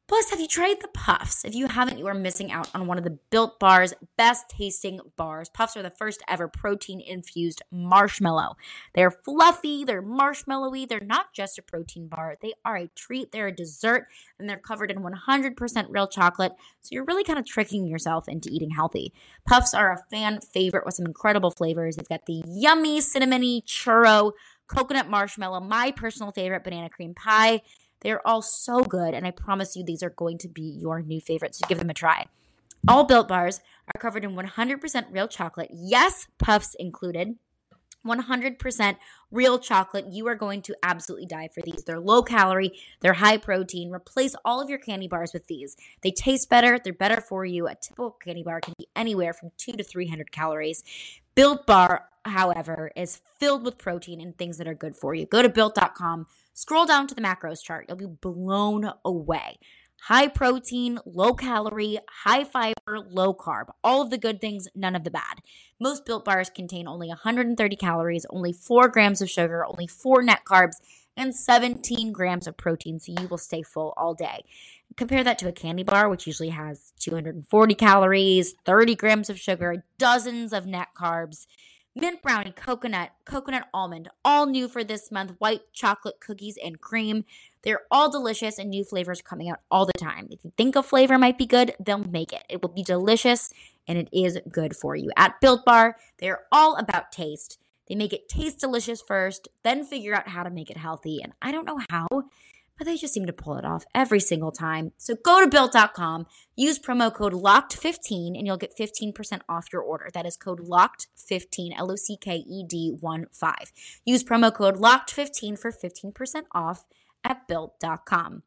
Plus, 0.06 0.28
have 0.28 0.38
you 0.38 0.46
tried 0.46 0.82
the 0.82 0.88
puffs? 0.88 1.46
If 1.46 1.54
you 1.54 1.66
haven't, 1.66 1.98
you 1.98 2.06
are 2.08 2.14
missing 2.14 2.52
out 2.52 2.68
on 2.74 2.86
one 2.86 2.98
of 2.98 3.04
the 3.04 3.18
Built 3.30 3.58
Bar's 3.58 3.94
best 4.18 4.50
tasting 4.50 5.00
bars. 5.16 5.48
Puffs 5.48 5.78
are 5.78 5.82
the 5.82 5.88
first 5.88 6.22
ever 6.28 6.46
protein 6.46 7.00
infused 7.00 7.62
marshmallow. 7.72 8.56
They're 8.94 9.10
fluffy, 9.10 9.82
they're 9.82 10.02
marshmallowy, 10.02 10.86
they're 10.86 11.00
not 11.00 11.32
just 11.32 11.58
a 11.58 11.62
protein 11.62 12.08
bar, 12.08 12.36
they 12.42 12.52
are 12.66 12.76
a 12.76 12.90
treat, 12.94 13.32
they're 13.32 13.46
a 13.46 13.52
dessert, 13.52 14.08
and 14.38 14.46
they're 14.46 14.58
covered 14.58 14.90
in 14.90 14.98
100% 14.98 15.86
real 15.88 16.06
chocolate. 16.06 16.52
So 16.82 16.90
you're 16.90 17.04
really 17.04 17.24
kind 17.24 17.38
of 17.38 17.46
tricking 17.46 17.86
yourself 17.86 18.28
into 18.28 18.50
eating 18.52 18.70
healthy. 18.70 19.14
Puffs 19.48 19.72
are 19.72 19.90
a 19.90 20.04
fan 20.10 20.42
favorite 20.42 20.84
with 20.84 20.96
some 20.96 21.06
incredible 21.06 21.50
flavors. 21.50 21.96
They've 21.96 22.06
got 22.06 22.26
the 22.26 22.42
yummy 22.46 23.00
cinnamony 23.00 23.64
churro, 23.64 24.32
coconut 24.68 25.08
marshmallow, 25.08 25.60
my 25.60 25.92
personal 25.92 26.30
favorite 26.30 26.62
banana 26.62 26.90
cream 26.90 27.14
pie 27.14 27.62
they're 28.04 28.24
all 28.26 28.42
so 28.42 28.84
good, 28.84 29.14
and 29.14 29.26
I 29.26 29.32
promise 29.32 29.74
you 29.74 29.82
these 29.82 30.02
are 30.02 30.10
going 30.10 30.38
to 30.38 30.48
be 30.48 30.62
your 30.62 31.02
new 31.02 31.20
favorites. 31.20 31.58
So 31.58 31.66
give 31.66 31.78
them 31.78 31.90
a 31.90 31.94
try. 31.94 32.26
All 32.86 33.04
built 33.04 33.26
bars 33.26 33.60
are 33.94 34.00
covered 34.00 34.24
in 34.24 34.36
100% 34.36 35.06
real 35.10 35.26
chocolate. 35.26 35.70
Yes, 35.72 36.26
puffs 36.38 36.76
included. 36.78 37.36
100% 38.06 38.96
real 39.30 39.58
chocolate. 39.58 40.06
You 40.10 40.28
are 40.28 40.34
going 40.34 40.60
to 40.62 40.76
absolutely 40.82 41.26
die 41.26 41.48
for 41.52 41.62
these. 41.62 41.84
They're 41.84 41.98
low 41.98 42.22
calorie, 42.22 42.72
they're 43.00 43.14
high 43.14 43.38
protein. 43.38 43.90
Replace 43.90 44.36
all 44.44 44.60
of 44.60 44.68
your 44.68 44.78
candy 44.78 45.08
bars 45.08 45.32
with 45.32 45.46
these. 45.46 45.76
They 46.02 46.10
taste 46.10 46.50
better, 46.50 46.78
they're 46.78 46.92
better 46.92 47.22
for 47.22 47.46
you. 47.46 47.66
A 47.66 47.74
typical 47.74 48.10
candy 48.10 48.42
bar 48.42 48.60
can 48.60 48.74
be 48.78 48.88
anywhere 48.94 49.32
from 49.32 49.52
2 49.56 49.72
to 49.72 49.82
300 49.82 50.30
calories. 50.30 50.84
Built 51.34 51.66
Bar, 51.66 52.04
however, 52.24 52.90
is 52.96 53.20
filled 53.38 53.64
with 53.64 53.78
protein 53.78 54.20
and 54.20 54.36
things 54.36 54.58
that 54.58 54.68
are 54.68 54.74
good 54.74 54.96
for 54.96 55.14
you. 55.14 55.26
Go 55.26 55.42
to 55.42 55.48
built.com, 55.48 56.26
scroll 56.52 56.86
down 56.86 57.06
to 57.06 57.14
the 57.14 57.20
macros 57.20 57.62
chart. 57.62 57.86
You'll 57.88 57.98
be 57.98 58.06
blown 58.06 58.90
away. 59.04 59.58
High 60.02 60.28
protein, 60.28 60.98
low 61.06 61.32
calorie, 61.32 61.98
high 62.24 62.44
fiber, 62.44 62.98
low 63.08 63.32
carb. 63.32 63.70
All 63.82 64.02
of 64.02 64.10
the 64.10 64.18
good 64.18 64.38
things, 64.38 64.68
none 64.74 64.94
of 64.94 65.02
the 65.02 65.10
bad. 65.10 65.40
Most 65.80 66.04
built 66.04 66.26
bars 66.26 66.50
contain 66.50 66.86
only 66.86 67.08
130 67.08 67.76
calories, 67.76 68.26
only 68.28 68.52
4 68.52 68.88
grams 68.88 69.22
of 69.22 69.30
sugar, 69.30 69.64
only 69.64 69.86
4 69.86 70.22
net 70.22 70.42
carbs, 70.44 70.76
and 71.16 71.34
17 71.34 72.12
grams 72.12 72.46
of 72.46 72.56
protein, 72.56 72.98
so 72.98 73.14
you 73.18 73.28
will 73.28 73.38
stay 73.38 73.62
full 73.62 73.94
all 73.96 74.14
day. 74.14 74.44
Compare 74.96 75.24
that 75.24 75.38
to 75.38 75.48
a 75.48 75.52
candy 75.52 75.82
bar, 75.82 76.08
which 76.08 76.26
usually 76.26 76.50
has 76.50 76.92
240 77.00 77.74
calories, 77.74 78.54
30 78.64 78.94
grams 78.94 79.30
of 79.30 79.38
sugar, 79.38 79.84
dozens 79.96 80.52
of 80.52 80.66
net 80.66 80.88
carbs. 80.96 81.46
Mint 81.96 82.20
brownie, 82.22 82.50
coconut, 82.50 83.10
coconut 83.24 83.68
almond, 83.72 84.08
all 84.24 84.46
new 84.46 84.66
for 84.66 84.82
this 84.82 85.12
month. 85.12 85.34
White 85.38 85.72
chocolate 85.72 86.18
cookies 86.18 86.58
and 86.62 86.80
cream. 86.80 87.24
They're 87.62 87.82
all 87.88 88.10
delicious 88.10 88.58
and 88.58 88.68
new 88.68 88.82
flavors 88.82 89.22
coming 89.22 89.48
out 89.48 89.60
all 89.70 89.86
the 89.86 89.92
time. 89.92 90.26
If 90.28 90.40
you 90.42 90.52
think 90.56 90.74
a 90.74 90.82
flavor 90.82 91.18
might 91.18 91.38
be 91.38 91.46
good, 91.46 91.72
they'll 91.78 91.98
make 91.98 92.32
it. 92.32 92.42
It 92.48 92.62
will 92.62 92.70
be 92.70 92.82
delicious 92.82 93.52
and 93.86 93.96
it 93.96 94.08
is 94.12 94.40
good 94.50 94.74
for 94.74 94.96
you. 94.96 95.12
At 95.16 95.40
Built 95.40 95.64
Bar, 95.64 95.96
they're 96.18 96.46
all 96.50 96.74
about 96.74 97.12
taste. 97.12 97.60
They 97.88 97.94
make 97.94 98.12
it 98.12 98.28
taste 98.28 98.58
delicious 98.58 99.00
first, 99.00 99.46
then 99.62 99.84
figure 99.84 100.16
out 100.16 100.28
how 100.28 100.42
to 100.42 100.50
make 100.50 100.70
it 100.70 100.76
healthy. 100.76 101.22
And 101.22 101.32
I 101.40 101.52
don't 101.52 101.66
know 101.66 101.80
how, 101.90 102.08
but 102.76 102.86
they 102.86 102.96
just 102.96 103.14
seem 103.14 103.26
to 103.26 103.32
pull 103.32 103.56
it 103.56 103.64
off 103.64 103.84
every 103.94 104.20
single 104.20 104.52
time. 104.52 104.92
So 104.96 105.14
go 105.14 105.40
to 105.40 105.48
built.com, 105.48 106.26
use 106.56 106.78
promo 106.78 107.12
code 107.12 107.32
LOCKED15, 107.32 108.36
and 108.38 108.46
you'll 108.46 108.56
get 108.56 108.76
15% 108.78 109.40
off 109.48 109.72
your 109.72 109.82
order. 109.82 110.08
That 110.12 110.26
is 110.26 110.36
code 110.36 110.60
LOCKED15, 110.60 111.70
L 111.76 111.92
O 111.92 111.96
C 111.96 112.16
K 112.16 112.36
E 112.36 112.64
D 112.66 112.96
1 112.98 113.26
5. 113.32 113.54
Use 114.04 114.24
promo 114.24 114.52
code 114.52 114.76
LOCKED15 114.76 115.58
for 115.58 115.72
15% 115.72 116.42
off 116.52 116.86
at 117.24 117.48
built.com. 117.48 118.42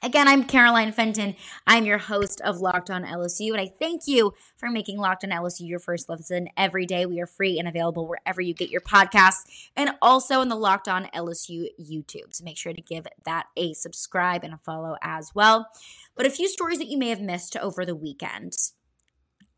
Again, 0.00 0.28
I'm 0.28 0.44
Caroline 0.44 0.92
Fenton. 0.92 1.34
I'm 1.66 1.84
your 1.84 1.98
host 1.98 2.40
of 2.42 2.60
Locked 2.60 2.88
On 2.88 3.02
LSU, 3.02 3.50
and 3.50 3.60
I 3.60 3.66
thank 3.80 4.02
you 4.06 4.32
for 4.56 4.70
making 4.70 4.96
Locked 4.96 5.24
On 5.24 5.30
LSU 5.30 5.66
your 5.66 5.80
first 5.80 6.08
listen 6.08 6.48
every 6.56 6.86
day. 6.86 7.04
We 7.04 7.20
are 7.20 7.26
free 7.26 7.58
and 7.58 7.66
available 7.66 8.06
wherever 8.06 8.40
you 8.40 8.54
get 8.54 8.70
your 8.70 8.80
podcasts 8.80 9.42
and 9.76 9.90
also 10.00 10.40
in 10.40 10.50
the 10.50 10.54
Locked 10.54 10.86
On 10.86 11.06
LSU 11.06 11.66
YouTube. 11.80 12.32
So 12.32 12.44
make 12.44 12.56
sure 12.56 12.72
to 12.72 12.80
give 12.80 13.08
that 13.24 13.46
a 13.56 13.72
subscribe 13.72 14.44
and 14.44 14.54
a 14.54 14.58
follow 14.58 14.96
as 15.02 15.34
well. 15.34 15.68
But 16.14 16.26
a 16.26 16.30
few 16.30 16.46
stories 16.48 16.78
that 16.78 16.86
you 16.86 16.96
may 16.96 17.08
have 17.08 17.20
missed 17.20 17.56
over 17.56 17.84
the 17.84 17.96
weekend. 17.96 18.56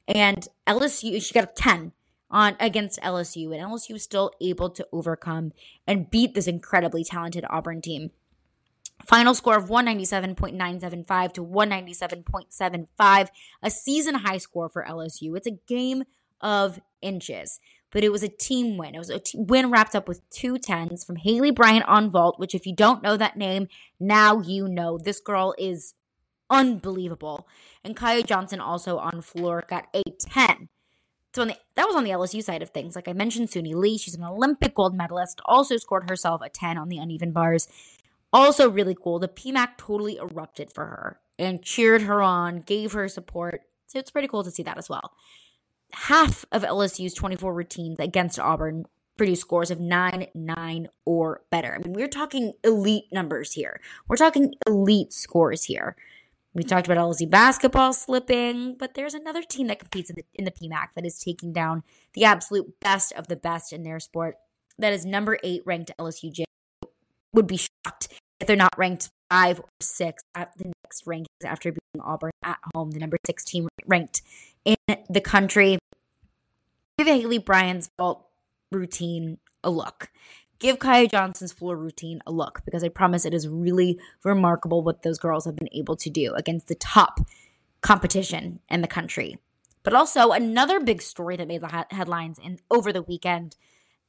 And 0.07 0.47
LSU, 0.65 1.21
she 1.21 1.33
got 1.33 1.45
a 1.45 1.53
10 1.55 1.91
on 2.29 2.55
against 2.59 3.01
LSU, 3.01 3.53
and 3.53 3.63
LSU 3.63 3.93
was 3.93 4.03
still 4.03 4.31
able 4.41 4.69
to 4.69 4.87
overcome 4.91 5.53
and 5.85 6.09
beat 6.09 6.33
this 6.33 6.47
incredibly 6.47 7.03
talented 7.03 7.45
Auburn 7.49 7.81
team. 7.81 8.11
Final 9.05 9.33
score 9.33 9.57
of 9.57 9.69
197.975 9.69 11.33
to 11.33 11.45
197.75, 11.45 13.27
a 13.61 13.69
season 13.69 14.15
high 14.15 14.37
score 14.37 14.69
for 14.69 14.83
LSU. 14.83 15.37
It's 15.37 15.47
a 15.47 15.59
game 15.67 16.03
of 16.41 16.79
inches, 17.01 17.59
but 17.91 18.03
it 18.03 18.11
was 18.11 18.23
a 18.23 18.27
team 18.27 18.77
win. 18.77 18.95
It 18.95 18.99
was 18.99 19.09
a 19.09 19.19
t- 19.19 19.37
win 19.37 19.71
wrapped 19.71 19.95
up 19.95 20.07
with 20.07 20.27
two 20.29 20.57
tens 20.57 21.03
from 21.03 21.17
Haleigh 21.17 21.55
Bryant 21.55 21.85
on 21.85 22.11
vault, 22.11 22.39
which, 22.39 22.53
if 22.53 22.65
you 22.65 22.75
don't 22.75 23.03
know 23.03 23.17
that 23.17 23.37
name, 23.37 23.67
now 23.99 24.39
you 24.41 24.67
know. 24.67 24.97
This 24.97 25.19
girl 25.19 25.55
is 25.57 25.93
unbelievable. 26.49 27.47
And 27.83 27.95
Kiya 27.95 28.25
Johnson 28.25 28.59
also 28.59 28.97
on 28.97 29.21
floor 29.21 29.63
got 29.67 29.87
a 29.93 30.03
10. 30.03 30.69
So 31.33 31.45
the, 31.45 31.55
that 31.75 31.85
was 31.85 31.95
on 31.95 32.03
the 32.03 32.09
LSU 32.09 32.43
side 32.43 32.61
of 32.61 32.69
things. 32.69 32.95
Like 32.95 33.07
I 33.07 33.13
mentioned, 33.13 33.49
Suni 33.49 33.75
Lee, 33.75 33.97
she's 33.97 34.15
an 34.15 34.23
Olympic 34.23 34.73
gold 34.75 34.95
medalist, 34.95 35.39
also 35.45 35.77
scored 35.77 36.09
herself 36.09 36.41
a 36.41 36.49
10 36.49 36.77
on 36.77 36.89
the 36.89 36.97
uneven 36.97 37.31
bars. 37.31 37.67
Also, 38.33 38.69
really 38.69 38.95
cool. 38.95 39.19
The 39.19 39.27
PMAC 39.27 39.77
totally 39.77 40.17
erupted 40.17 40.71
for 40.71 40.85
her 40.85 41.19
and 41.39 41.63
cheered 41.63 42.01
her 42.01 42.21
on, 42.21 42.61
gave 42.61 42.93
her 42.93 43.07
support. 43.07 43.61
So 43.85 43.99
it's 43.99 44.11
pretty 44.11 44.27
cool 44.27 44.43
to 44.43 44.51
see 44.51 44.63
that 44.63 44.77
as 44.77 44.89
well. 44.89 45.13
Half 45.93 46.45
of 46.51 46.63
LSU's 46.63 47.13
24 47.13 47.53
routines 47.53 47.99
against 47.99 48.39
Auburn 48.39 48.85
produced 49.17 49.41
scores 49.41 49.71
of 49.71 49.79
9, 49.79 50.27
9, 50.33 50.87
or 51.05 51.41
better. 51.49 51.75
I 51.75 51.79
mean, 51.79 51.93
we're 51.93 52.07
talking 52.07 52.53
elite 52.63 53.05
numbers 53.11 53.53
here. 53.53 53.81
We're 54.07 54.17
talking 54.17 54.53
elite 54.67 55.11
scores 55.11 55.65
here. 55.65 55.95
We 56.53 56.63
talked 56.63 56.87
about 56.87 56.97
LSU 56.97 57.29
basketball 57.29 57.93
slipping, 57.93 58.75
but 58.77 58.93
there's 58.93 59.13
another 59.13 59.43
team 59.43 59.67
that 59.67 59.79
competes 59.79 60.09
in 60.09 60.15
the, 60.15 60.25
in 60.33 60.45
the 60.45 60.51
PMAC 60.51 60.87
that 60.95 61.05
is 61.05 61.19
taking 61.19 61.53
down 61.53 61.83
the 62.13 62.23
absolute 62.23 62.79
best 62.79 63.13
of 63.13 63.27
the 63.27 63.35
best 63.35 63.71
in 63.71 63.83
their 63.83 63.99
sport. 63.99 64.37
That 64.79 64.93
is 64.93 65.05
number 65.05 65.37
eight 65.43 65.61
ranked 65.65 65.91
LSUJ. 65.99 66.45
Would 67.33 67.47
be 67.47 67.57
shocked 67.57 68.07
if 68.39 68.47
they're 68.47 68.55
not 68.55 68.77
ranked 68.77 69.09
five 69.29 69.59
or 69.59 69.69
six 69.79 70.23
at 70.33 70.51
the 70.57 70.71
rankings 71.03 71.45
after 71.45 71.71
beating 71.71 72.01
Auburn 72.01 72.31
at 72.43 72.57
home, 72.73 72.91
the 72.91 72.99
number 72.99 73.17
six 73.25 73.43
team 73.43 73.67
ranked 73.85 74.21
in 74.65 74.75
the 75.09 75.21
country. 75.21 75.79
Give 76.97 77.07
Haleigh 77.07 77.43
Bryan's 77.43 77.89
vault 77.97 78.27
routine 78.71 79.37
a 79.63 79.69
look 79.69 80.09
give 80.59 80.79
Kiya 80.79 81.09
Johnson's 81.09 81.51
floor 81.51 81.75
routine 81.75 82.21
a 82.25 82.31
look 82.31 82.61
because 82.65 82.83
I 82.83 82.89
promise 82.89 83.25
it 83.25 83.33
is 83.33 83.47
really 83.47 83.99
remarkable 84.23 84.81
what 84.81 85.03
those 85.03 85.19
girls 85.19 85.45
have 85.45 85.55
been 85.55 85.69
able 85.71 85.95
to 85.97 86.09
do 86.09 86.33
against 86.33 86.67
the 86.67 86.75
top 86.75 87.19
competition 87.81 88.59
in 88.69 88.81
the 88.81 88.87
country. 88.87 89.37
But 89.83 89.93
also 89.93 90.31
another 90.31 90.79
big 90.79 91.01
story 91.01 91.37
that 91.37 91.47
made 91.47 91.61
the 91.61 91.85
headlines 91.91 92.39
in 92.39 92.59
over 92.69 92.91
the 92.91 93.03
weekend. 93.03 93.55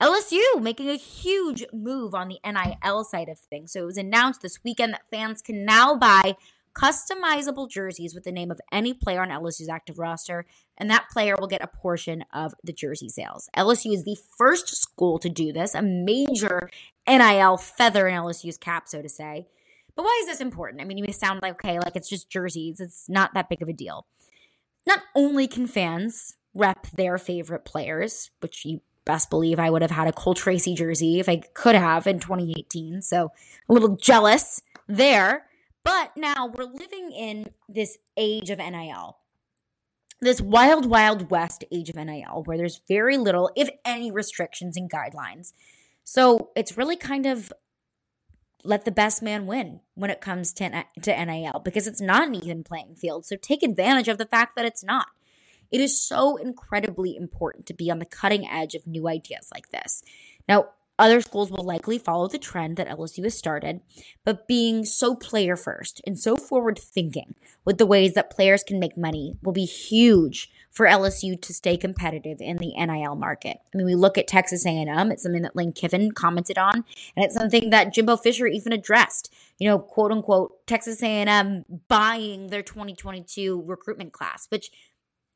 LSU 0.01 0.41
making 0.61 0.89
a 0.89 0.97
huge 0.97 1.65
move 1.73 2.15
on 2.15 2.29
the 2.29 2.39
NIL 2.45 3.05
side 3.05 3.29
of 3.29 3.39
things. 3.39 3.73
So 3.73 3.83
it 3.83 3.87
was 3.87 3.97
announced 3.97 4.43
this 4.43 4.63
weekend 4.65 4.95
that 4.95 5.11
fans 5.11 5.43
can 5.43 5.65
now 5.65 5.97
buy 5.97 6.37
customizable 6.75 7.71
jerseys 7.71 8.15
with 8.15 8.25
the 8.25 8.33
name 8.33 8.51
of 8.51 8.61
any 8.73 8.95
player 8.95 9.23
on 9.23 9.29
LSU's 9.29 9.69
active 9.69 9.99
roster, 9.99 10.47
and 10.77 10.91
that 10.91 11.09
player 11.11 11.37
will 11.39 11.47
get 11.47 11.63
a 11.63 11.67
portion 11.67 12.25
of 12.33 12.55
the 12.65 12.73
jersey 12.73 13.09
sales. 13.09 13.49
LSU 13.57 13.93
is 13.93 14.05
the 14.05 14.19
first 14.37 14.69
school 14.77 15.19
to 15.19 15.29
do 15.29 15.53
this, 15.53 15.75
a 15.75 15.83
major 15.83 16.71
NIL 17.07 17.57
feather 17.57 18.09
in 18.09 18.15
LSU's 18.15 18.59
cap, 18.59 18.89
so 18.89 19.03
to 19.03 19.09
say. 19.09 19.47
But 19.97 20.05
why 20.05 20.19
is 20.23 20.29
this 20.29 20.41
important? 20.41 20.81
I 20.81 20.85
mean, 20.85 20.99
you 20.99 21.05
may 21.05 21.13
sound 21.13 21.43
like, 21.43 21.53
okay, 21.55 21.79
like 21.81 21.97
it's 21.97 22.09
just 22.09 22.31
jerseys, 22.31 22.81
it's 22.81 23.09
not 23.09 23.35
that 23.35 23.49
big 23.49 23.63
of 23.63 23.69
a 23.69 23.73
deal. 23.73 24.07
Not 24.87 25.01
only 25.15 25.49
can 25.49 25.67
fans 25.67 26.37
rep 26.55 26.87
their 26.89 27.19
favorite 27.19 27.65
players, 27.65 28.31
which 28.41 28.65
you 28.65 28.81
best 29.05 29.31
believe 29.31 29.59
I 29.59 29.71
would 29.71 29.83
have 29.83 29.91
had 29.91 30.07
a 30.07 30.13
Cole 30.13 30.35
Tracy 30.35 30.75
jersey 30.75 31.19
if 31.19 31.29
I 31.29 31.39
could 31.55 31.75
have 31.75 32.07
in 32.07 32.21
2018, 32.21 33.03
so 33.03 33.33
a 33.69 33.73
little 33.73 33.97
jealous 33.97 34.63
there. 34.87 35.48
But 35.89 36.19
now 36.19 36.47
we're 36.47 36.65
living 36.65 37.13
in 37.13 37.47
this 37.67 37.97
age 38.15 38.51
of 38.51 38.59
NIL. 38.59 39.17
This 40.21 40.39
wild, 40.39 40.85
wild 40.85 41.31
west 41.31 41.65
age 41.73 41.89
of 41.89 41.97
NIL 41.97 42.43
where 42.45 42.59
there's 42.59 42.83
very 42.87 43.17
little, 43.17 43.51
if 43.57 43.71
any, 43.87 44.11
restrictions 44.11 44.77
and 44.77 44.93
guidelines. 44.93 45.55
So 46.05 46.51
it's 46.55 46.77
really 46.77 46.97
kind 46.97 47.25
of 47.25 47.51
let 48.65 48.85
the 48.85 48.91
best 48.91 49.23
man 49.23 49.47
win 49.47 49.81
when 49.95 50.11
it 50.11 50.21
comes 50.21 50.53
to, 50.55 50.85
to 51.01 51.25
NIL 51.25 51.63
because 51.65 51.87
it's 51.87 52.03
not 52.03 52.29
an 52.29 52.35
even 52.35 52.65
playing 52.65 52.97
field. 52.97 53.25
So 53.25 53.37
take 53.37 53.63
advantage 53.63 54.09
of 54.09 54.19
the 54.19 54.27
fact 54.27 54.57
that 54.57 54.67
it's 54.67 54.85
not. 54.85 55.07
It 55.71 55.81
is 55.81 55.99
so 55.99 56.37
incredibly 56.37 57.17
important 57.17 57.65
to 57.65 57.73
be 57.73 57.91
on 57.91 57.99
the 57.99 58.05
cutting 58.05 58.47
edge 58.47 58.75
of 58.75 58.87
new 58.87 59.09
ideas 59.09 59.49
like 59.55 59.71
this. 59.71 60.03
Now, 60.47 60.69
other 60.99 61.21
schools 61.21 61.51
will 61.51 61.65
likely 61.65 61.99
follow 61.99 62.27
the 62.27 62.39
trend 62.39 62.77
that 62.77 62.89
LSU 62.89 63.23
has 63.25 63.37
started, 63.37 63.81
but 64.25 64.49
being 64.49 64.85
so 64.85 65.15
player 65.15 65.57
first 65.57 66.01
and 66.07 66.19
so 66.19 66.37
forward 66.37 66.79
thinking 66.79 67.35
with 67.65 67.79
the 67.79 67.87
ways 67.87 68.15
that 68.15 68.31
players 68.31 68.65
can 68.65 68.81
make 68.81 68.97
money 68.97 69.37
will 69.43 69.53
be 69.53 69.65
huge 69.65 70.51
for 70.71 70.87
LSU 70.87 71.41
to 71.41 71.55
stay 71.55 71.77
competitive 71.77 72.39
in 72.41 72.57
the 72.57 72.73
NIL 72.77 73.15
market. 73.15 73.59
I 73.73 73.77
mean, 73.77 73.87
we 73.87 73.95
look 73.95 74.19
at 74.19 74.27
Texas 74.27 74.67
A&M, 74.67 75.13
it's 75.13 75.23
something 75.23 75.43
that 75.43 75.57
Lane 75.57 75.73
Kiffin 75.73 76.13
commented 76.13 76.59
on, 76.59 76.85
and 77.17 77.25
it's 77.25 77.35
something 77.35 77.71
that 77.71 77.93
Jimbo 77.93 78.17
Fisher 78.17 78.47
even 78.47 78.73
addressed. 78.73 79.33
You 79.59 79.69
know, 79.69 79.79
quote 79.79 80.13
unquote, 80.13 80.67
Texas 80.67 81.03
A&M 81.03 81.65
buying 81.89 82.49
their 82.49 82.63
2022 82.63 83.63
recruitment 83.67 84.13
class, 84.13 84.47
which 84.51 84.71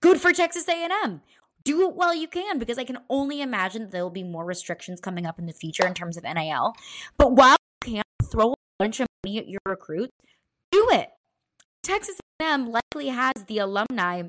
good 0.01 0.20
for 0.20 0.33
Texas 0.33 0.68
A&M 0.68 1.22
do 1.64 1.88
it 1.88 1.94
while 1.94 2.14
you 2.14 2.29
can 2.29 2.59
because 2.59 2.79
I 2.79 2.85
can 2.85 2.98
only 3.09 3.40
imagine 3.40 3.90
there 3.90 4.03
will 4.03 4.11
be 4.11 4.22
more 4.22 4.44
restrictions 4.44 5.01
coming 5.01 5.27
up 5.27 5.38
in 5.38 5.46
the 5.46 5.53
future 5.53 5.87
in 5.87 5.94
terms 5.94 6.16
of 6.16 6.25
NIL. 6.25 6.75
But 7.18 7.33
while 7.33 7.57
you 7.85 7.94
can 7.94 8.03
throw 8.31 8.53
a 8.53 8.57
bunch 8.79 9.01
of 9.01 9.07
money 9.25 9.38
at 9.38 9.48
your 9.48 9.61
recruits, 9.66 10.12
do 10.70 10.88
it. 10.92 11.11
Texas 11.83 12.16
A&M 12.40 12.70
likely 12.70 13.09
has 13.09 13.33
the 13.46 13.59
alumni 13.59 14.22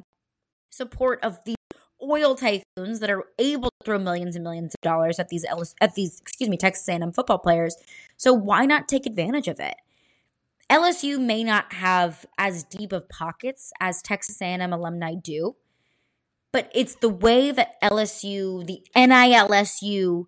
support 0.72 1.24
of 1.24 1.40
the 1.46 1.56
oil 2.02 2.36
tycoons 2.36 3.00
that 3.00 3.10
are 3.10 3.24
able 3.40 3.70
to 3.70 3.86
throw 3.86 4.00
millions 4.00 4.36
and 4.36 4.44
millions 4.44 4.74
of 4.74 4.82
dollars 4.82 5.20
at 5.20 5.30
these 5.30 5.46
at 5.80 5.96
these 5.96 6.20
excuse 6.20 6.50
me 6.50 6.58
Texas 6.58 6.88
A&M 6.88 7.12
football 7.12 7.38
players. 7.38 7.76
So 8.18 8.34
why 8.34 8.66
not 8.66 8.88
take 8.88 9.06
advantage 9.06 9.48
of 9.48 9.60
it? 9.60 9.76
LSU 10.70 11.20
may 11.20 11.44
not 11.44 11.74
have 11.74 12.26
as 12.38 12.64
deep 12.64 12.92
of 12.92 13.08
pockets 13.10 13.72
as 13.80 14.02
Texas 14.02 14.42
A&M 14.42 14.74
alumni 14.74 15.14
do, 15.14 15.56
but 16.54 16.72
it's 16.74 16.96
the 16.96 17.10
way 17.10 17.52
that 17.52 17.82
LSU, 17.82 18.66
the 18.66 18.82
NILSU, 18.96 20.28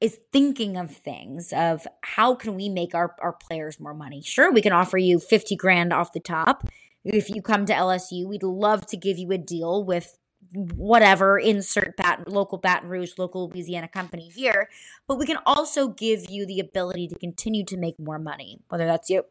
is 0.00 0.18
thinking 0.32 0.76
of 0.76 0.90
things 0.90 1.52
of 1.52 1.86
how 2.02 2.34
can 2.34 2.56
we 2.56 2.68
make 2.68 2.94
our, 2.94 3.14
our 3.20 3.32
players 3.32 3.78
more 3.78 3.94
money. 3.94 4.20
Sure, 4.22 4.50
we 4.50 4.62
can 4.62 4.72
offer 4.72 4.98
you 4.98 5.20
50 5.20 5.56
grand 5.56 5.92
off 5.92 6.12
the 6.12 6.20
top. 6.20 6.68
If 7.04 7.30
you 7.30 7.40
come 7.40 7.66
to 7.66 7.72
LSU, 7.72 8.26
we'd 8.26 8.42
love 8.42 8.86
to 8.86 8.96
give 8.96 9.16
you 9.16 9.30
a 9.30 9.38
deal 9.38 9.84
with 9.84 10.18
whatever 10.52 11.38
insert 11.38 11.96
Baton, 11.96 12.24
local 12.26 12.58
Baton 12.58 12.88
Rouge, 12.88 13.12
local 13.18 13.48
Louisiana 13.48 13.88
company 13.88 14.28
here. 14.28 14.68
But 15.06 15.18
we 15.18 15.26
can 15.26 15.38
also 15.46 15.88
give 15.88 16.28
you 16.28 16.46
the 16.46 16.60
ability 16.60 17.06
to 17.08 17.14
continue 17.14 17.64
to 17.66 17.76
make 17.76 17.98
more 18.00 18.18
money, 18.18 18.60
whether 18.68 18.86
that's 18.86 19.08
you 19.08 19.24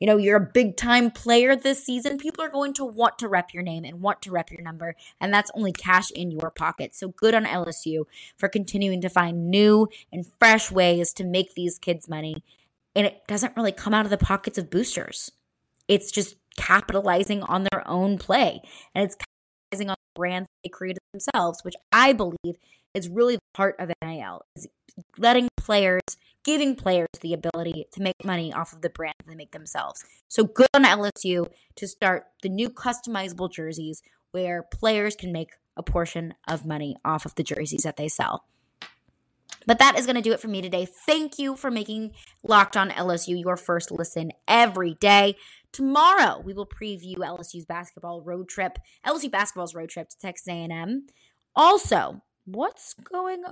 you 0.00 0.06
know, 0.06 0.16
you're 0.16 0.36
a 0.36 0.50
big 0.52 0.76
time 0.76 1.10
player 1.10 1.56
this 1.56 1.84
season, 1.84 2.18
people 2.18 2.44
are 2.44 2.48
going 2.48 2.72
to 2.74 2.84
want 2.84 3.18
to 3.18 3.28
rep 3.28 3.52
your 3.52 3.62
name 3.62 3.84
and 3.84 4.00
want 4.00 4.22
to 4.22 4.30
rep 4.30 4.50
your 4.50 4.62
number. 4.62 4.94
And 5.20 5.32
that's 5.32 5.50
only 5.54 5.72
cash 5.72 6.10
in 6.10 6.30
your 6.30 6.50
pocket. 6.50 6.94
So 6.94 7.08
good 7.08 7.34
on 7.34 7.44
LSU 7.44 8.04
for 8.36 8.48
continuing 8.48 9.00
to 9.02 9.08
find 9.08 9.50
new 9.50 9.88
and 10.12 10.26
fresh 10.38 10.70
ways 10.70 11.12
to 11.14 11.24
make 11.24 11.54
these 11.54 11.78
kids 11.78 12.08
money. 12.08 12.44
And 12.96 13.06
it 13.06 13.26
doesn't 13.26 13.56
really 13.56 13.72
come 13.72 13.94
out 13.94 14.04
of 14.04 14.10
the 14.10 14.18
pockets 14.18 14.58
of 14.58 14.70
boosters. 14.70 15.32
It's 15.88 16.10
just 16.10 16.36
capitalizing 16.56 17.42
on 17.42 17.64
their 17.64 17.86
own 17.86 18.18
play. 18.18 18.62
And 18.94 19.04
it's 19.04 19.16
capitalizing 19.16 19.90
on 19.90 19.96
the 19.98 20.18
brand 20.18 20.46
they 20.62 20.70
created 20.70 21.02
themselves, 21.12 21.64
which 21.64 21.74
I 21.92 22.12
believe 22.12 22.56
is 22.94 23.08
really 23.08 23.34
the 23.34 23.56
heart 23.56 23.76
of 23.78 23.90
NIL, 24.02 24.42
is 24.56 24.68
letting 25.18 25.48
players, 25.56 26.02
giving 26.44 26.76
players 26.76 27.08
the 27.20 27.32
ability 27.32 27.86
to 27.92 28.02
make 28.02 28.24
money 28.24 28.52
off 28.52 28.72
of 28.72 28.82
the 28.82 28.90
brand 28.90 29.14
they 29.26 29.34
make 29.34 29.52
themselves. 29.52 30.04
So 30.28 30.44
good 30.44 30.68
on 30.74 30.84
LSU 30.84 31.46
to 31.76 31.88
start 31.88 32.26
the 32.42 32.48
new 32.48 32.68
customizable 32.70 33.50
jerseys 33.50 34.02
where 34.30 34.62
players 34.62 35.16
can 35.16 35.32
make 35.32 35.50
a 35.76 35.82
portion 35.82 36.34
of 36.46 36.66
money 36.66 36.96
off 37.04 37.24
of 37.24 37.34
the 37.34 37.42
jerseys 37.42 37.82
that 37.82 37.96
they 37.96 38.08
sell. 38.08 38.44
But 39.66 39.78
that 39.78 39.98
is 39.98 40.04
going 40.04 40.16
to 40.16 40.22
do 40.22 40.32
it 40.32 40.40
for 40.40 40.48
me 40.48 40.60
today. 40.60 40.86
Thank 41.06 41.38
you 41.38 41.56
for 41.56 41.70
making 41.70 42.12
Locked 42.42 42.76
On 42.76 42.90
LSU 42.90 43.40
your 43.40 43.56
first 43.56 43.90
listen 43.90 44.30
every 44.46 44.94
day. 45.00 45.36
Tomorrow 45.72 46.42
we 46.44 46.52
will 46.52 46.66
preview 46.66 47.16
LSU's 47.16 47.64
basketball 47.64 48.20
road 48.20 48.48
trip, 48.48 48.78
LSU 49.06 49.30
basketball's 49.30 49.74
road 49.74 49.88
trip 49.88 50.10
to 50.10 50.18
Texas 50.18 50.46
A&M. 50.48 51.06
Also, 51.56 52.22
what's 52.44 52.92
going 52.94 53.44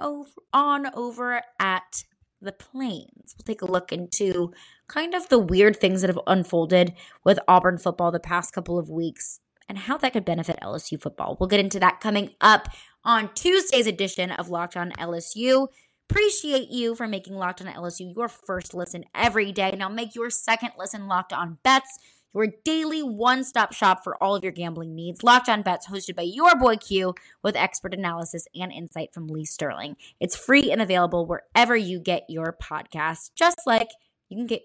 on 0.52 0.94
over 0.94 1.42
at 1.58 2.04
the 2.42 2.52
Plains? 2.52 3.34
We'll 3.36 3.44
take 3.46 3.62
a 3.62 3.70
look 3.70 3.92
into 3.92 4.52
kind 4.88 5.14
of 5.14 5.28
the 5.28 5.38
weird 5.38 5.76
things 5.76 6.00
that 6.00 6.08
have 6.08 6.20
unfolded 6.26 6.92
with 7.24 7.38
Auburn 7.48 7.78
football 7.78 8.10
the 8.10 8.20
past 8.20 8.52
couple 8.52 8.78
of 8.78 8.90
weeks 8.90 9.40
and 9.68 9.78
how 9.78 9.96
that 9.98 10.12
could 10.12 10.24
benefit 10.24 10.58
LSU 10.62 11.00
football. 11.00 11.36
We'll 11.38 11.48
get 11.48 11.60
into 11.60 11.80
that 11.80 12.00
coming 12.00 12.30
up 12.40 12.68
on 13.04 13.32
Tuesday's 13.34 13.86
edition 13.86 14.30
of 14.30 14.48
Locked 14.50 14.76
On 14.76 14.92
LSU. 14.92 15.68
Appreciate 16.10 16.68
you 16.68 16.94
for 16.94 17.08
making 17.08 17.36
Locked 17.36 17.62
On 17.62 17.68
LSU 17.68 18.14
your 18.14 18.28
first 18.28 18.74
listen 18.74 19.04
every 19.14 19.50
day. 19.50 19.74
Now 19.76 19.88
make 19.88 20.14
your 20.14 20.28
second 20.28 20.72
listen 20.78 21.08
Locked 21.08 21.32
On 21.32 21.58
Bets, 21.62 21.98
your 22.32 22.48
daily 22.64 23.02
one 23.02 23.44
stop 23.44 23.72
shop 23.72 24.02
for 24.02 24.22
all 24.22 24.34
of 24.34 24.42
your 24.42 24.52
gambling 24.52 24.94
needs. 24.94 25.22
Locked 25.22 25.48
On 25.48 25.62
Bets, 25.62 25.88
hosted 25.88 26.16
by 26.16 26.22
your 26.22 26.56
boy 26.56 26.76
Q, 26.76 27.14
with 27.42 27.56
expert 27.56 27.94
analysis 27.94 28.46
and 28.54 28.72
insight 28.72 29.12
from 29.12 29.28
Lee 29.28 29.44
Sterling. 29.44 29.96
It's 30.20 30.36
free 30.36 30.70
and 30.70 30.80
available 30.80 31.26
wherever 31.26 31.76
you 31.76 31.98
get 31.98 32.24
your 32.28 32.56
podcast, 32.60 33.32
just 33.34 33.60
like 33.66 33.90
you 34.28 34.36
can 34.36 34.46
get 34.46 34.62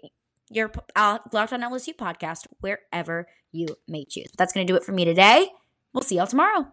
your 0.50 0.72
uh, 0.96 1.20
Locked 1.32 1.54
On 1.54 1.62
LSU 1.62 1.96
podcast 1.96 2.48
wherever 2.62 3.28
you 3.52 3.68
may 3.88 4.06
choose. 4.06 4.28
But 4.32 4.38
that's 4.38 4.54
going 4.54 4.66
to 4.66 4.72
do 4.72 4.78
it 4.78 4.84
for 4.84 4.92
me 4.94 5.06
today. 5.06 5.50
We'll 5.94 6.04
see 6.04 6.18
y'all 6.18 6.28
tomorrow. 6.28 6.68